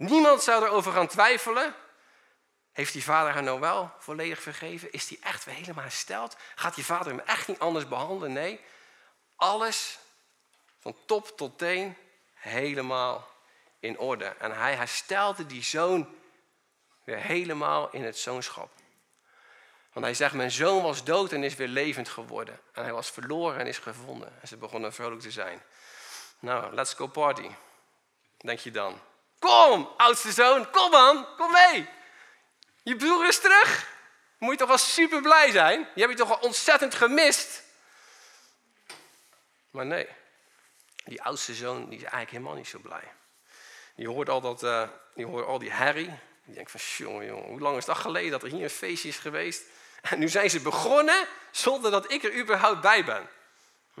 [0.00, 1.74] Niemand zou erover gaan twijfelen.
[2.72, 4.92] Heeft die vader haar nou wel volledig vergeven?
[4.92, 6.36] Is die echt weer helemaal hersteld?
[6.54, 8.32] Gaat die vader hem echt niet anders behandelen?
[8.32, 8.60] Nee.
[9.36, 9.98] Alles
[10.78, 11.96] van top tot teen
[12.34, 13.28] helemaal
[13.80, 14.24] in orde.
[14.24, 16.14] En hij herstelde die zoon
[17.04, 18.70] weer helemaal in het zoonschap.
[19.92, 22.60] Want hij zegt, mijn zoon was dood en is weer levend geworden.
[22.72, 24.32] En hij was verloren en is gevonden.
[24.40, 25.62] En ze begonnen vrolijk te zijn.
[26.38, 27.50] Nou, let's go party.
[28.36, 29.00] Denk je dan.
[29.40, 31.88] Kom, oudste zoon, kom man, kom mee.
[32.82, 33.88] Je broer is terug.
[34.38, 35.88] Moet je toch wel super blij zijn?
[35.94, 37.62] Je hebt je toch wel ontzettend gemist.
[39.70, 40.08] Maar nee,
[41.04, 43.12] die oudste zoon die is eigenlijk helemaal niet zo blij.
[43.94, 46.18] Die hoort al, dat, uh, die, hoort al die herrie.
[46.44, 49.08] Die denkt van, jongen, jongen, hoe lang is dat geleden dat er hier een feestje
[49.08, 49.62] is geweest?
[50.00, 53.28] En nu zijn ze begonnen zonder dat ik er überhaupt bij ben.
[53.94, 54.00] Hm?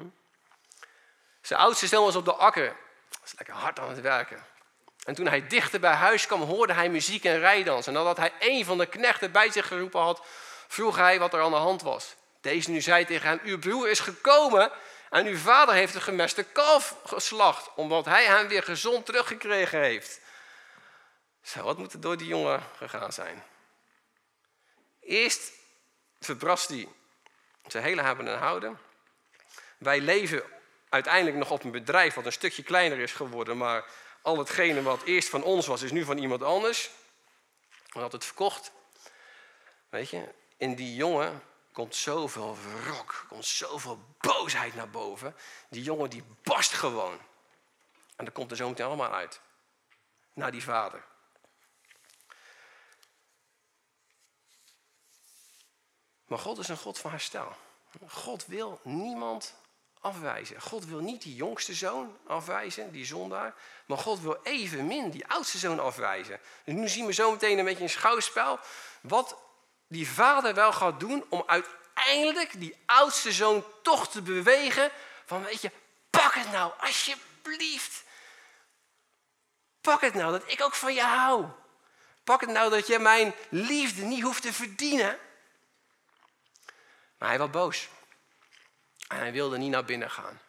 [1.40, 2.76] Zijn oudste zoon was op de akker.
[3.20, 4.44] Was lekker hard aan het werken.
[5.10, 7.86] En toen hij dichter bij huis kwam, hoorde hij muziek en rijdans.
[7.86, 10.22] En nadat hij een van de knechten bij zich geroepen had,
[10.68, 12.14] vroeg hij wat er aan de hand was.
[12.40, 14.70] Deze nu zei tegen hem, uw broer is gekomen
[15.10, 20.20] en uw vader heeft een gemeste kalf geslacht, omdat hij hem weer gezond teruggekregen heeft.
[21.42, 23.42] Zo, wat moet er door die jongen gegaan zijn?
[25.00, 25.52] Eerst
[26.20, 26.88] verbrast hij
[27.66, 28.78] zijn hele hebben en houden.
[29.78, 30.42] Wij leven
[30.88, 33.84] uiteindelijk nog op een bedrijf wat een stukje kleiner is geworden, maar
[34.22, 36.90] al hetgene wat eerst van ons was, is nu van iemand anders.
[37.86, 38.72] We had het verkocht.
[39.88, 45.36] Weet je, in die jongen komt zoveel wrok, komt zoveel boosheid naar boven.
[45.68, 47.18] Die jongen die barst gewoon.
[48.16, 49.40] En dat komt er zo meteen allemaal uit.
[50.32, 51.04] Naar die vader.
[56.26, 57.56] Maar God is een God van herstel.
[58.06, 59.54] God wil niemand
[60.00, 60.60] afwijzen.
[60.60, 63.54] God wil niet die jongste zoon afwijzen, die zondaar.
[63.86, 66.40] Maar God wil evenmin die oudste zoon afwijzen.
[66.64, 68.58] Dus nu zien we zo meteen een beetje een schouwspel.
[69.00, 69.36] Wat
[69.88, 74.90] die vader wel gaat doen om uiteindelijk die oudste zoon toch te bewegen.
[75.24, 75.70] Van weet je,
[76.10, 78.04] pak het nou alsjeblieft.
[79.80, 81.46] Pak het nou dat ik ook van je hou.
[82.24, 85.18] Pak het nou dat je mijn liefde niet hoeft te verdienen.
[87.18, 87.88] Maar hij was boos.
[89.10, 90.40] En hij wilde niet naar binnen gaan.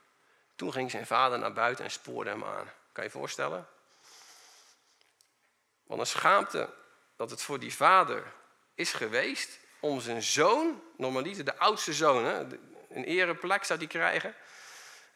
[0.56, 2.72] Toen ging zijn vader naar buiten en spoorde hem aan.
[2.92, 3.68] Kan je je voorstellen?
[5.84, 6.74] Wat een schaamte
[7.16, 8.34] dat het voor die vader
[8.76, 12.26] is geweest om zijn zoon, normaliter de oudste zoon,
[12.90, 14.30] een ereplek zou die krijgen.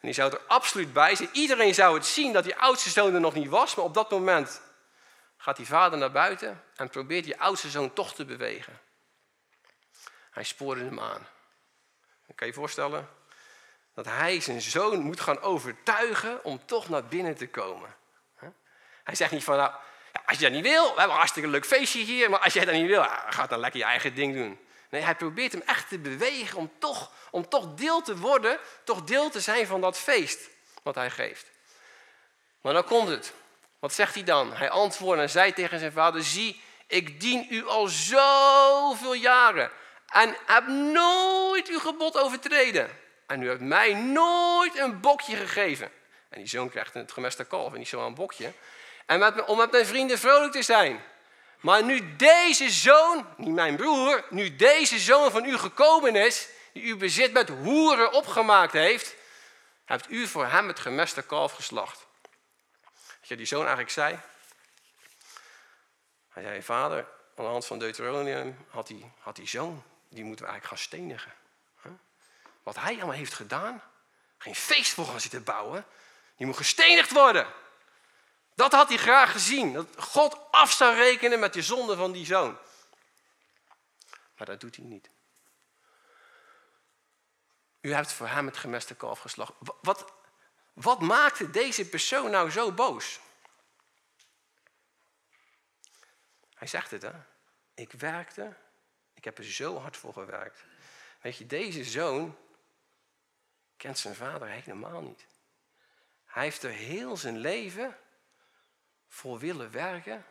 [0.00, 1.28] die zou er absoluut bij zijn.
[1.32, 4.10] Iedereen zou het zien dat die oudste zoon er nog niet was, maar op dat
[4.10, 4.62] moment
[5.36, 8.80] gaat die vader naar buiten en probeert die oudste zoon toch te bewegen.
[10.30, 11.26] Hij spoorde hem aan.
[12.34, 13.15] Kan je je voorstellen?
[13.96, 17.94] Dat hij zijn zoon moet gaan overtuigen om toch naar binnen te komen.
[19.04, 19.72] Hij zegt niet van, nou,
[20.26, 22.64] als je dat niet wil, we hebben een hartstikke leuk feestje hier, maar als jij
[22.64, 24.58] dat niet wil, ga dan lekker je eigen ding doen.
[24.90, 29.04] Nee, hij probeert hem echt te bewegen om toch, om toch deel te worden, toch
[29.04, 30.48] deel te zijn van dat feest
[30.82, 31.50] wat hij geeft.
[32.60, 33.32] Maar dan komt het.
[33.78, 34.52] Wat zegt hij dan?
[34.52, 39.70] Hij antwoordde en zei tegen zijn vader, zie, ik dien u al zoveel jaren
[40.06, 43.04] en heb nooit uw gebod overtreden.
[43.26, 45.90] En u hebt mij nooit een bokje gegeven.
[46.28, 48.52] En die zoon krijgt het gemeste kalf en niet zo een bokje.
[49.06, 51.04] En om met mijn vrienden vrolijk te zijn.
[51.60, 56.82] Maar nu deze zoon, niet mijn broer, nu deze zoon van u gekomen is, die
[56.82, 59.14] u bezit met hoeren opgemaakt heeft,
[59.84, 62.06] hebt u voor hem het gemeste kalf geslacht.
[62.92, 64.18] Weet je die zoon eigenlijk zei?
[66.28, 66.98] Hij zei, vader,
[67.36, 70.88] aan de hand van Deuteronomium had die, had die zoon, die moeten we eigenlijk gaan
[70.88, 71.32] stenigen
[72.66, 73.82] wat hij allemaal heeft gedaan,
[74.38, 75.86] geen feest voor gaan zitten bouwen.
[76.36, 77.46] Die moet gestenigd worden.
[78.54, 79.72] Dat had hij graag gezien.
[79.72, 82.58] Dat God af zou rekenen met de zonde van die zoon.
[84.36, 85.10] Maar dat doet hij niet.
[87.80, 89.52] U hebt voor hem het gemeste kalf geslacht.
[89.80, 90.12] Wat,
[90.72, 93.20] wat maakte deze persoon nou zo boos?
[96.54, 97.12] Hij zegt het, hè.
[97.74, 98.56] Ik werkte,
[99.14, 100.64] ik heb er zo hard voor gewerkt.
[101.20, 102.38] Weet je, deze zoon,
[103.76, 105.26] kent zijn vader helemaal niet.
[106.24, 107.98] Hij heeft er heel zijn leven
[109.08, 110.26] voor willen werken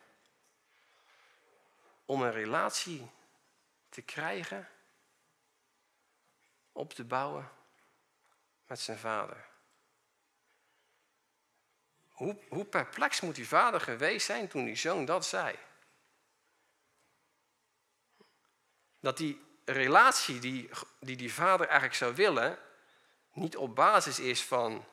[2.05, 3.10] om een relatie
[3.89, 4.69] te krijgen,
[6.71, 7.51] op te bouwen
[8.67, 9.45] met zijn vader.
[12.10, 15.60] Hoe, hoe perplex moet die vader geweest zijn toen die zoon dat zei?
[18.99, 22.60] Dat die relatie die, die die vader eigenlijk zou willen,
[23.35, 24.85] niet op basis is van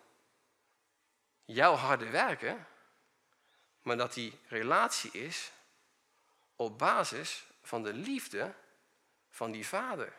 [1.44, 2.66] jouw harde werken,
[3.82, 5.52] maar dat die relatie is
[6.56, 8.54] op basis van de liefde
[9.30, 10.12] van die vader.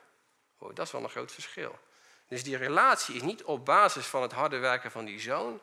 [0.57, 1.79] Oh, dat is wel een groot verschil.
[2.27, 5.61] Dus die relatie is niet op basis van het harde werken van die zoon.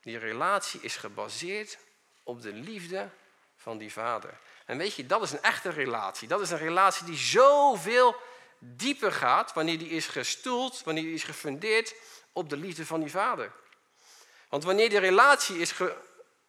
[0.00, 1.78] Die relatie is gebaseerd
[2.22, 3.08] op de liefde
[3.56, 4.38] van die vader.
[4.64, 6.28] En weet je, dat is een echte relatie.
[6.28, 8.16] Dat is een relatie die zoveel
[8.66, 11.94] dieper gaat wanneer die is gestoeld, wanneer die is gefundeerd
[12.32, 13.52] op de liefde van die vader.
[14.48, 15.74] Want wanneer die relatie is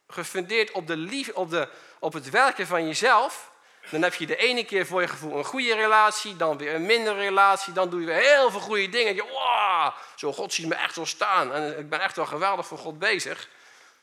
[0.07, 3.51] gefundeerd op, de liefde, op, de, op het werken van jezelf,
[3.89, 6.85] dan heb je de ene keer voor je gevoel een goede relatie, dan weer een
[6.85, 9.15] minder relatie, dan doe je weer heel veel goede dingen.
[9.15, 12.67] Je, wow, zo God ziet me echt zo staan en ik ben echt wel geweldig
[12.67, 13.49] voor God bezig.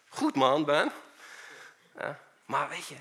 [0.09, 0.93] Goed man, Ben.
[1.99, 2.97] Ja, maar weet je,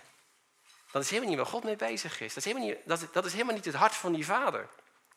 [0.92, 2.34] dat is helemaal niet waar God mee bezig is.
[2.34, 4.68] Dat is, helemaal niet, dat, dat is helemaal niet het hart van die vader.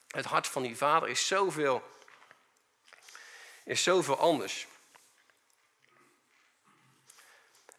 [0.09, 1.91] Het hart van die vader is zoveel,
[3.65, 4.67] is zoveel anders.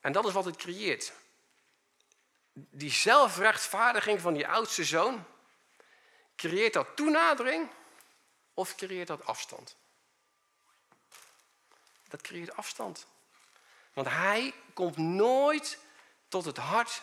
[0.02, 1.14] En dat is wat het creëert
[2.58, 5.26] die zelfrechtvaardiging van die oudste zoon,
[6.36, 7.70] creëert dat toenadering
[8.54, 9.76] of creëert dat afstand?
[12.08, 13.08] Dat creëert afstand.
[13.94, 15.80] Want hij komt nooit
[16.28, 17.02] tot het hart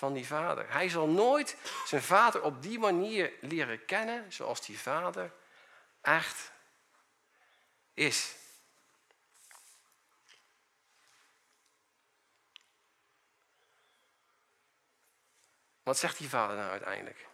[0.00, 0.72] van die vader.
[0.72, 5.32] Hij zal nooit zijn vader op die manier leren kennen zoals die vader
[6.00, 6.52] echt
[7.94, 8.36] is.
[15.82, 17.26] Wat zegt die vader nou uiteindelijk?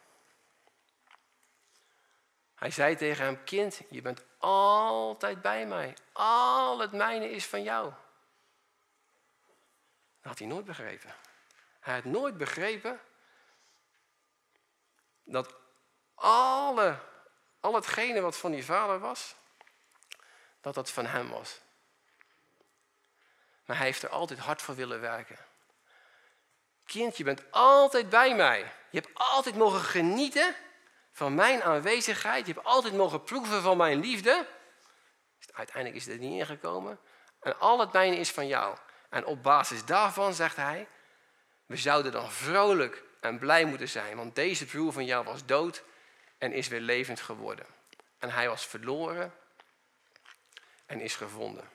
[2.54, 5.96] Hij zei tegen hem, kind, je bent altijd bij mij.
[6.12, 7.84] Al het mijne is van jou.
[10.20, 11.14] Dat had hij nooit begrepen.
[11.86, 13.00] Hij had nooit begrepen
[15.24, 15.54] dat
[16.14, 16.98] alle,
[17.60, 19.34] al hetgene wat van die vader was,
[20.60, 21.60] dat dat van hem was.
[23.64, 25.38] Maar hij heeft er altijd hard voor willen werken.
[26.84, 28.72] Kind, je bent altijd bij mij.
[28.90, 30.56] Je hebt altijd mogen genieten
[31.12, 32.46] van mijn aanwezigheid.
[32.46, 34.46] Je hebt altijd mogen proeven van mijn liefde.
[35.52, 36.98] Uiteindelijk is het er niet ingekomen.
[37.40, 38.76] En al het mijne is van jou.
[39.10, 40.88] En op basis daarvan zegt hij,
[41.66, 45.82] we zouden dan vrolijk en blij moeten zijn, want deze broer van jou was dood
[46.38, 47.66] en is weer levend geworden.
[48.18, 49.34] En hij was verloren
[50.86, 51.70] en is gevonden.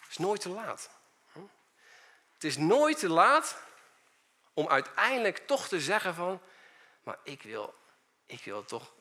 [0.00, 0.90] Het is nooit te laat.
[2.34, 3.56] Het is nooit te laat
[4.52, 6.40] om uiteindelijk toch te zeggen van,
[7.02, 7.74] maar ik wil,
[8.26, 8.92] ik wil toch,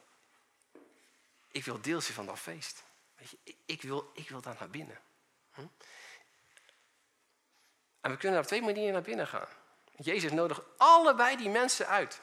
[1.51, 2.83] ik wil deel zijn van dat feest.
[3.15, 4.99] Weet je, ik, wil, ik wil daar naar binnen.
[8.03, 9.47] En we kunnen op twee manieren naar binnen gaan.
[9.95, 12.21] Jezus nodigt allebei die mensen uit.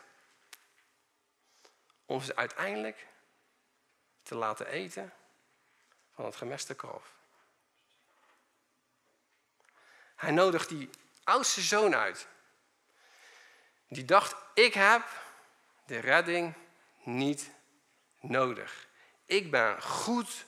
[2.07, 3.07] Om ze uiteindelijk
[4.23, 5.13] te laten eten
[6.15, 7.13] van het gemeste kroof.
[10.17, 10.91] Hij nodigt die
[11.25, 12.27] oudste zoon uit.
[13.89, 15.03] Die dacht, ik heb
[15.87, 16.55] de redding
[17.03, 17.51] niet
[18.19, 18.89] nodig.
[19.25, 20.45] Ik ben goed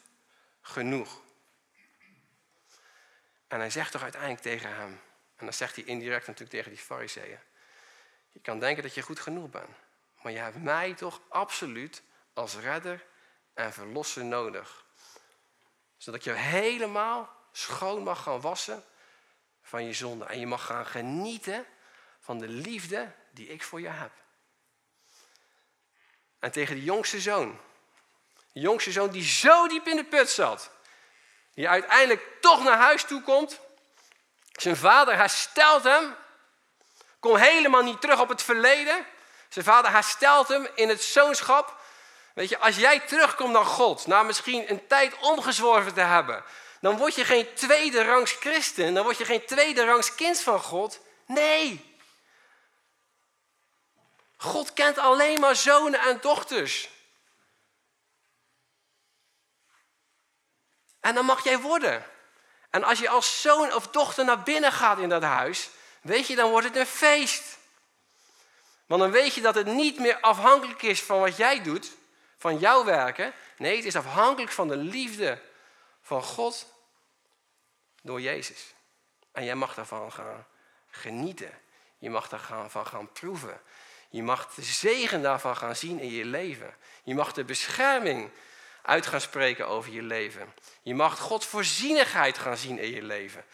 [0.60, 1.20] genoeg.
[3.48, 5.00] En hij zegt toch uiteindelijk tegen hem,
[5.42, 7.38] en dan zegt hij indirect natuurlijk tegen die fariseeën.
[8.32, 9.76] Je kan denken dat je goed genoeg bent,
[10.22, 12.02] maar je hebt mij toch absoluut
[12.32, 13.04] als redder
[13.54, 14.84] en verlosser nodig.
[15.96, 18.84] Zodat je helemaal schoon mag gaan wassen
[19.62, 20.24] van je zonde.
[20.24, 21.66] En je mag gaan genieten
[22.20, 24.12] van de liefde die ik voor je heb.
[26.38, 27.60] En tegen de jongste zoon.
[28.52, 30.70] De jongste zoon die zo diep in de put zat.
[31.54, 33.60] Die uiteindelijk toch naar huis toe komt.
[34.52, 36.16] Zijn vader herstelt hem.
[37.20, 39.06] Komt helemaal niet terug op het verleden.
[39.48, 41.80] Zijn vader herstelt hem in het zoonschap.
[42.34, 46.44] Weet je, als jij terugkomt naar God, na misschien een tijd omgezworven te hebben,
[46.80, 50.60] dan word je geen tweede rangs christen, dan word je geen tweede rangs kind van
[50.60, 51.00] God.
[51.26, 51.96] Nee.
[54.36, 56.88] God kent alleen maar zonen en dochters.
[61.00, 62.11] En dan mag jij worden.
[62.72, 65.70] En als je als zoon of dochter naar binnen gaat in dat huis,
[66.00, 67.58] weet je, dan wordt het een feest.
[68.86, 71.90] Want dan weet je dat het niet meer afhankelijk is van wat jij doet,
[72.38, 73.32] van jouw werken.
[73.56, 75.40] Nee, het is afhankelijk van de liefde
[76.02, 76.66] van God
[78.02, 78.74] door Jezus.
[79.32, 80.46] En jij mag daarvan gaan
[80.90, 81.60] genieten.
[81.98, 83.60] Je mag daarvan gaan proeven.
[84.08, 86.76] Je mag de zegen daarvan gaan zien in je leven.
[87.02, 88.30] Je mag de bescherming
[88.82, 90.54] uit gaan spreken over je leven.
[90.82, 93.44] Je mag Gods voorzienigheid gaan zien in je leven.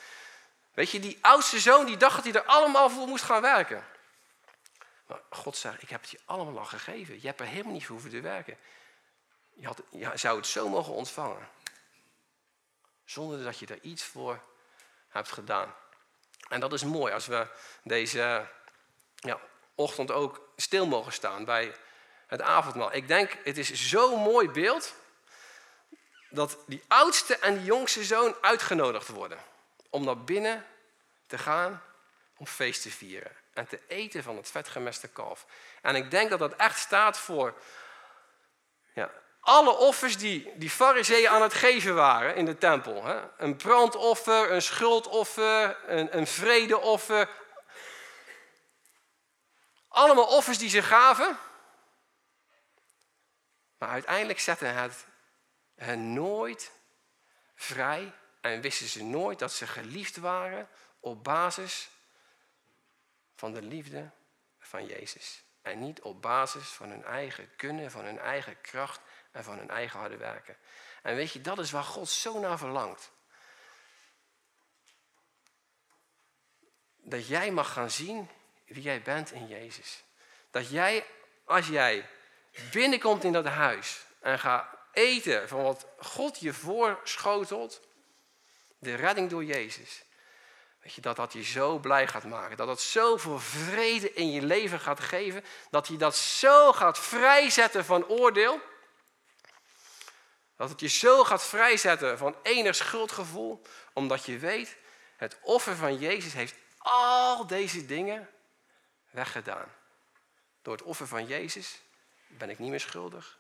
[0.75, 3.85] Weet je, die oudste zoon die dacht dat hij er allemaal voor moest gaan werken.
[5.07, 7.21] Maar God zegt, ik heb het je allemaal al gegeven.
[7.21, 8.59] Je hebt er helemaal niet voor hoeven te werken.
[9.55, 9.83] Je, had,
[10.15, 11.49] zou het zo mogen ontvangen.
[13.05, 14.41] Zonder dat je er iets voor
[15.09, 15.75] hebt gedaan.
[16.49, 17.47] En dat is mooi als we
[17.83, 18.49] deze
[19.15, 19.41] ja,
[19.75, 21.75] ochtend ook stil mogen staan bij
[22.27, 22.95] het avondmaal.
[22.95, 24.95] Ik denk, het is zo'n mooi beeld
[26.31, 29.39] dat die oudste en die jongste zoon uitgenodigd worden
[29.91, 30.67] om naar binnen
[31.27, 31.83] te gaan
[32.37, 35.47] om feest te vieren en te eten van het vetgemeste kalf.
[35.83, 37.55] En ik denk dat dat echt staat voor
[38.95, 39.11] ja,
[39.41, 43.05] alle offers die die fariseeën aan het geven waren in de tempel.
[43.05, 43.21] Hè?
[43.37, 47.29] Een brandoffer, een schuldoffer, een, een vredeoffer.
[49.89, 51.39] Allemaal offers die ze gaven.
[53.79, 55.07] Maar uiteindelijk zette het
[55.79, 56.73] hen nooit
[57.55, 60.69] vrij en wisten ze nooit dat ze geliefd waren
[61.01, 61.91] op basis
[63.35, 64.11] van de liefde
[64.59, 65.43] van Jezus.
[65.63, 69.01] En niet op basis van hun eigen kunnen, van hun eigen kracht
[69.33, 70.57] en van hun eigen harde werken.
[71.03, 73.11] En weet je, dat is waar God zo naar verlangt.
[76.97, 78.31] Dat jij mag gaan zien
[78.67, 80.05] wie jij bent in Jezus.
[80.51, 81.07] Dat jij,
[81.45, 82.09] als jij
[82.73, 87.81] binnenkomt in dat huis en gaat eten van wat God je voorschotelt,
[88.79, 90.03] de redding door Jezus.
[90.83, 92.57] Weet je, dat dat je zo blij gaat maken.
[92.57, 95.45] Dat het zoveel vrede in je leven gaat geven.
[95.71, 98.61] Dat je dat zo gaat vrijzetten van oordeel.
[100.57, 103.63] Dat het je zo gaat vrijzetten van enig schuldgevoel.
[103.93, 104.77] Omdat je weet,
[105.17, 108.29] het offer van Jezus heeft al deze dingen
[109.11, 109.75] weggedaan.
[110.63, 111.81] Door het offer van Jezus
[112.27, 113.38] ben ik niet meer schuldig.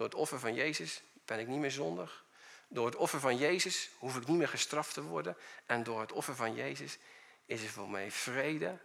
[0.00, 2.24] Door het offer van Jezus ben ik niet meer zondig.
[2.68, 5.36] Door het offer van Jezus hoef ik niet meer gestraft te worden.
[5.66, 6.98] En door het offer van Jezus
[7.44, 8.78] is er voor mij vrede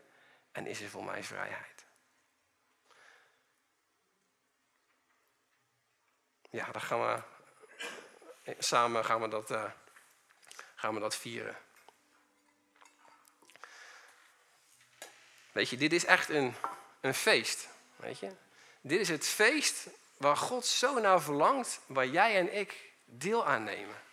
[0.52, 1.86] en is er voor mij vrijheid.
[6.50, 7.22] Ja, dan gaan we
[8.60, 9.72] samen gaan we dat, uh,
[10.76, 11.58] gaan we dat vieren.
[15.52, 16.56] Weet je, dit is echt een,
[17.02, 17.68] een feest.
[17.96, 18.36] Weet je?
[18.82, 19.88] Dit is het feest
[20.18, 24.05] waar God zo naar verlangt, waar jij en ik deel aan nemen.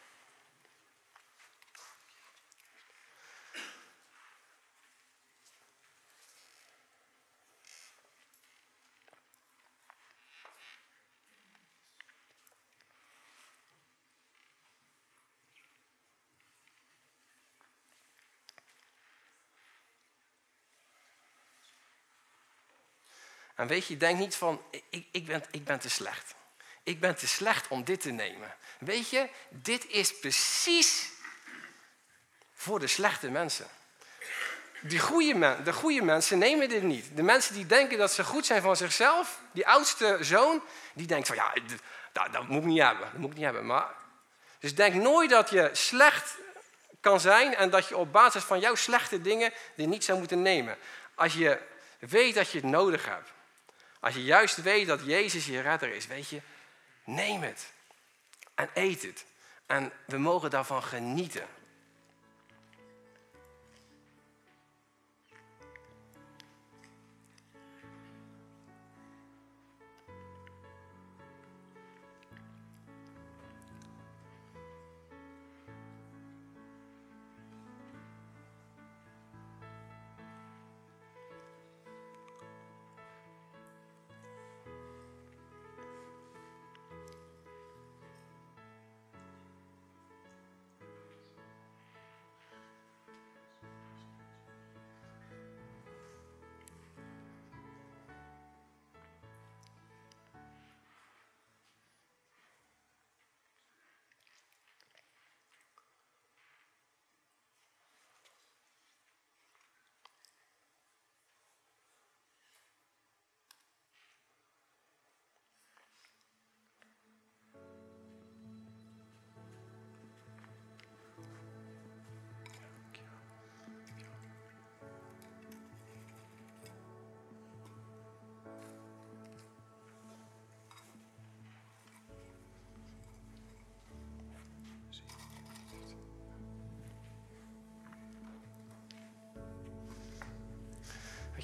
[23.66, 26.34] Weet je, denk niet van, ik, ik, ben, ik ben te slecht.
[26.82, 28.54] Ik ben te slecht om dit te nemen.
[28.78, 31.10] Weet je, dit is precies
[32.54, 33.66] voor de slechte mensen.
[34.80, 37.16] Die goede de goede mensen nemen dit niet.
[37.16, 40.62] De mensen die denken dat ze goed zijn van zichzelf, die oudste zoon,
[40.94, 41.52] die denkt van ja,
[42.12, 43.04] dat, dat moet ik niet hebben.
[43.10, 43.66] Dat moet ik niet hebben.
[43.66, 43.88] Maar,
[44.58, 46.36] dus denk nooit dat je slecht
[47.00, 50.42] kan zijn en dat je op basis van jouw slechte dingen dit niet zou moeten
[50.42, 50.76] nemen.
[51.14, 51.58] Als je
[51.98, 53.28] weet dat je het nodig hebt.
[54.02, 56.40] Als je juist weet dat Jezus je redder is, weet je,
[57.04, 57.72] neem het
[58.54, 59.24] en eet het.
[59.66, 61.46] En we mogen daarvan genieten.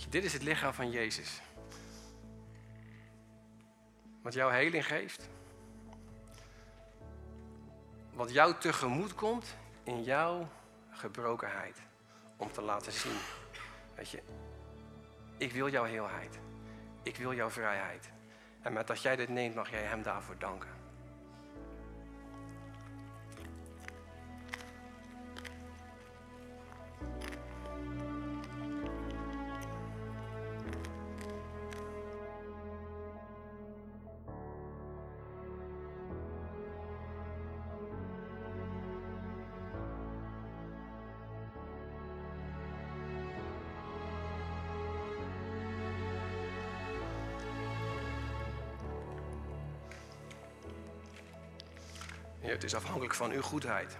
[0.09, 1.41] Dit is het lichaam van Jezus.
[4.23, 5.29] Wat jouw heling geeft.
[8.13, 10.49] Wat jou tegemoet komt in jouw
[10.91, 11.79] gebrokenheid.
[12.37, 13.19] Om te laten zien.
[13.95, 14.23] Weet je,
[15.37, 16.39] ik wil jouw heelheid.
[17.03, 18.11] Ik wil jouw vrijheid.
[18.63, 20.78] En met dat jij dit neemt, mag jij hem daarvoor danken.
[52.55, 53.97] Het is afhankelijk van uw goedheid.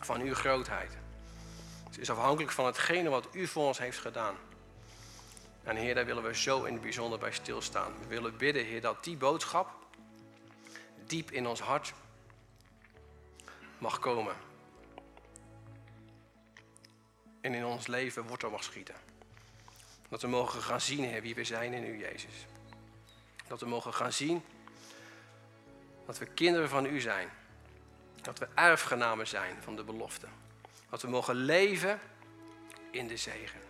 [0.00, 0.96] Van uw grootheid.
[1.84, 4.34] Het is afhankelijk van hetgene wat u voor ons heeft gedaan.
[5.62, 7.92] En Heer, daar willen we zo in het bijzonder bij stilstaan.
[8.00, 9.70] We willen bidden, Heer, dat die boodschap
[11.06, 11.92] diep in ons hart
[13.78, 14.36] mag komen.
[17.40, 18.94] En in ons leven wortel mag schieten.
[20.08, 22.46] Dat we mogen gaan zien, Heer, wie we zijn in U, Jezus.
[23.46, 24.42] Dat we mogen gaan zien
[26.10, 27.28] dat we kinderen van u zijn.
[28.22, 30.26] Dat we erfgenamen zijn van de belofte.
[30.88, 32.00] Dat we mogen leven
[32.90, 33.60] in de zegen.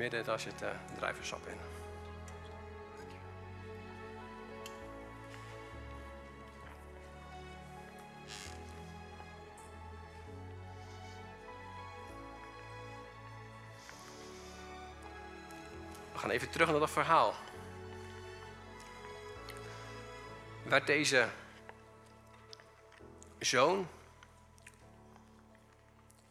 [0.00, 1.58] Midden, daar zit uh, druivensap in.
[16.12, 17.34] We gaan even terug naar dat verhaal.
[20.62, 21.28] Werd deze
[23.38, 23.88] zoon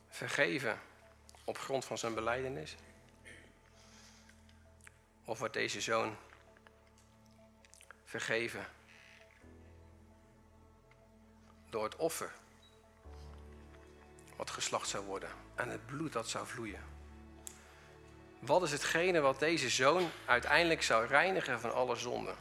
[0.09, 0.80] vergeven
[1.43, 2.76] op grond van zijn beleidenis?
[5.30, 6.15] Of wordt deze zoon
[8.03, 8.65] vergeven
[11.69, 12.32] door het offer
[14.36, 16.84] wat geslacht zou worden en het bloed dat zou vloeien?
[18.39, 22.36] Wat is hetgene wat deze zoon uiteindelijk zou reinigen van alle zonden?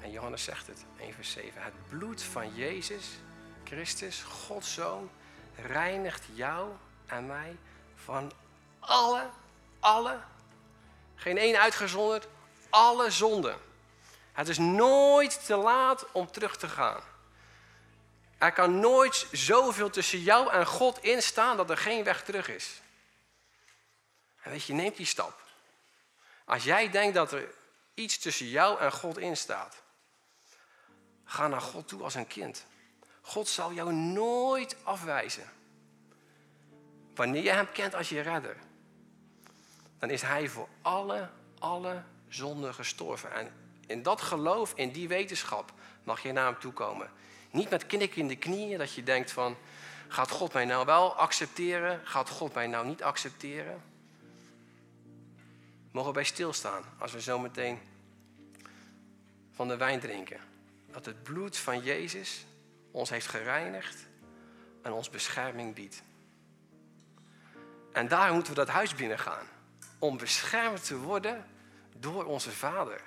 [0.00, 1.62] En Johannes zegt het, 1 vers 7.
[1.62, 3.18] Het bloed van Jezus
[3.64, 5.10] Christus, Gods Zoon,
[5.54, 6.70] reinigt jou
[7.06, 7.56] en mij
[7.94, 8.32] van
[8.80, 9.28] alle,
[9.80, 10.18] alle
[11.16, 12.26] geen één uitgezonderd.
[12.70, 13.58] Alle zonden.
[14.32, 17.00] Het is nooit te laat om terug te gaan.
[18.38, 22.80] Er kan nooit zoveel tussen jou en God instaan dat er geen weg terug is.
[24.42, 25.42] En weet je, neem die stap.
[26.44, 27.54] Als jij denkt dat er
[27.94, 29.82] iets tussen jou en God instaat,
[31.24, 32.66] ga naar God toe als een kind.
[33.20, 35.52] God zal jou nooit afwijzen.
[37.14, 38.56] Wanneer je Hem kent als je redder
[39.98, 41.28] dan is hij voor alle,
[41.58, 43.32] alle zonden gestorven.
[43.32, 43.52] En
[43.86, 45.72] in dat geloof, in die wetenschap,
[46.04, 47.10] mag je naar hem toe komen.
[47.50, 49.56] Niet met knik in de knieën, dat je denkt van,
[50.08, 52.00] gaat God mij nou wel accepteren?
[52.04, 53.82] Gaat God mij nou niet accepteren?
[55.90, 57.78] Mogen we bij stilstaan als we zo meteen
[59.52, 60.40] van de wijn drinken.
[60.90, 62.46] Dat het bloed van Jezus
[62.90, 64.06] ons heeft gereinigd
[64.82, 66.02] en ons bescherming biedt.
[67.92, 69.46] En daar moeten we dat huis binnen gaan
[69.98, 71.44] om beschermd te worden
[71.96, 73.00] door onze Vader.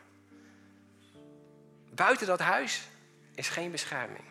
[1.89, 2.87] Buiten dat huis
[3.35, 4.23] is geen bescherming.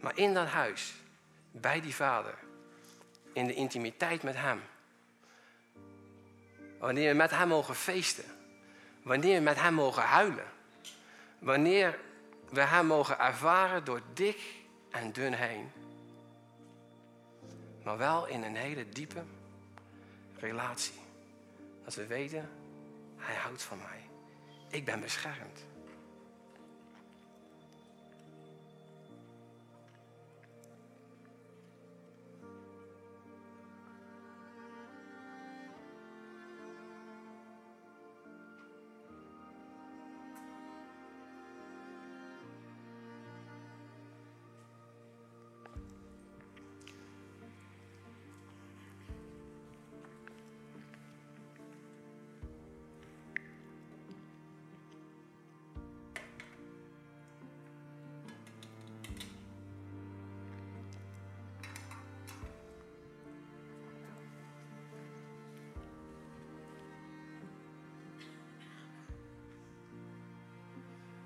[0.00, 0.94] Maar in dat huis,
[1.50, 2.34] bij die Vader,
[3.32, 4.62] in de intimiteit met Hem.
[6.78, 8.24] Wanneer we met Hem mogen feesten.
[9.02, 10.46] Wanneer we met Hem mogen huilen.
[11.38, 11.98] Wanneer
[12.48, 14.40] we Hem mogen ervaren door dik
[14.90, 15.70] en dun heen.
[17.84, 19.22] Maar wel in een hele diepe
[20.38, 20.99] relatie.
[21.84, 22.48] Dat we weten,
[23.16, 24.10] hij houdt van mij.
[24.68, 25.66] Ik ben beschermd.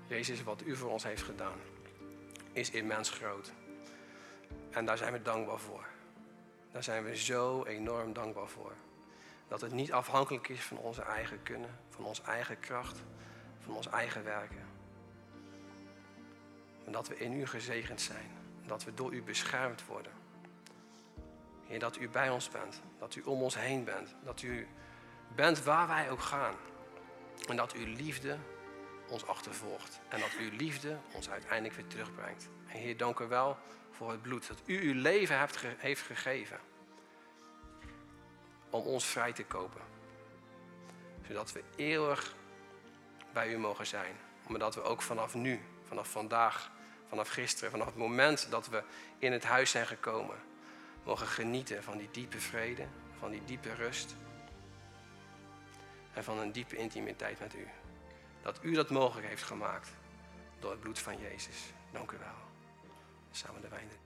[0.07, 1.57] Jezus, wat u voor ons heeft gedaan,
[2.51, 3.51] is immens groot.
[4.71, 5.85] En daar zijn we dankbaar voor.
[6.71, 8.73] Daar zijn we zo enorm dankbaar voor.
[9.47, 12.99] Dat het niet afhankelijk is van onze eigen kunnen, van onze eigen kracht,
[13.59, 14.65] van ons eigen werken.
[16.83, 18.31] Maar dat we in u gezegend zijn.
[18.65, 20.11] Dat we door u beschermd worden.
[21.67, 22.81] Heer, dat u bij ons bent.
[22.99, 24.15] Dat u om ons heen bent.
[24.23, 24.67] Dat u
[25.35, 26.55] bent waar wij ook gaan.
[27.47, 28.37] En dat uw liefde
[29.09, 29.99] ons achtervolgt.
[30.09, 32.49] En dat uw liefde ons uiteindelijk weer terugbrengt.
[32.67, 33.57] En Heer, dank u wel
[33.91, 36.59] voor het bloed dat u uw leven hebt heeft gegeven.
[38.69, 39.81] Om ons vrij te kopen.
[41.27, 42.35] Zodat we eeuwig
[43.33, 44.15] bij u mogen zijn.
[44.47, 46.71] Maar dat we ook vanaf nu, vanaf vandaag,
[47.07, 48.83] vanaf gisteren, vanaf het moment dat we
[49.19, 50.37] in het huis zijn gekomen,
[51.03, 52.85] mogen genieten van die diepe vrede,
[53.19, 54.15] van die diepe rust
[56.13, 57.67] en van een diepe intimiteit met u.
[58.45, 59.89] Dat u dat mogelijk heeft gemaakt
[60.59, 61.73] door het bloed van Jezus.
[61.91, 62.35] Dank u wel.
[63.31, 64.04] Samen de wijn.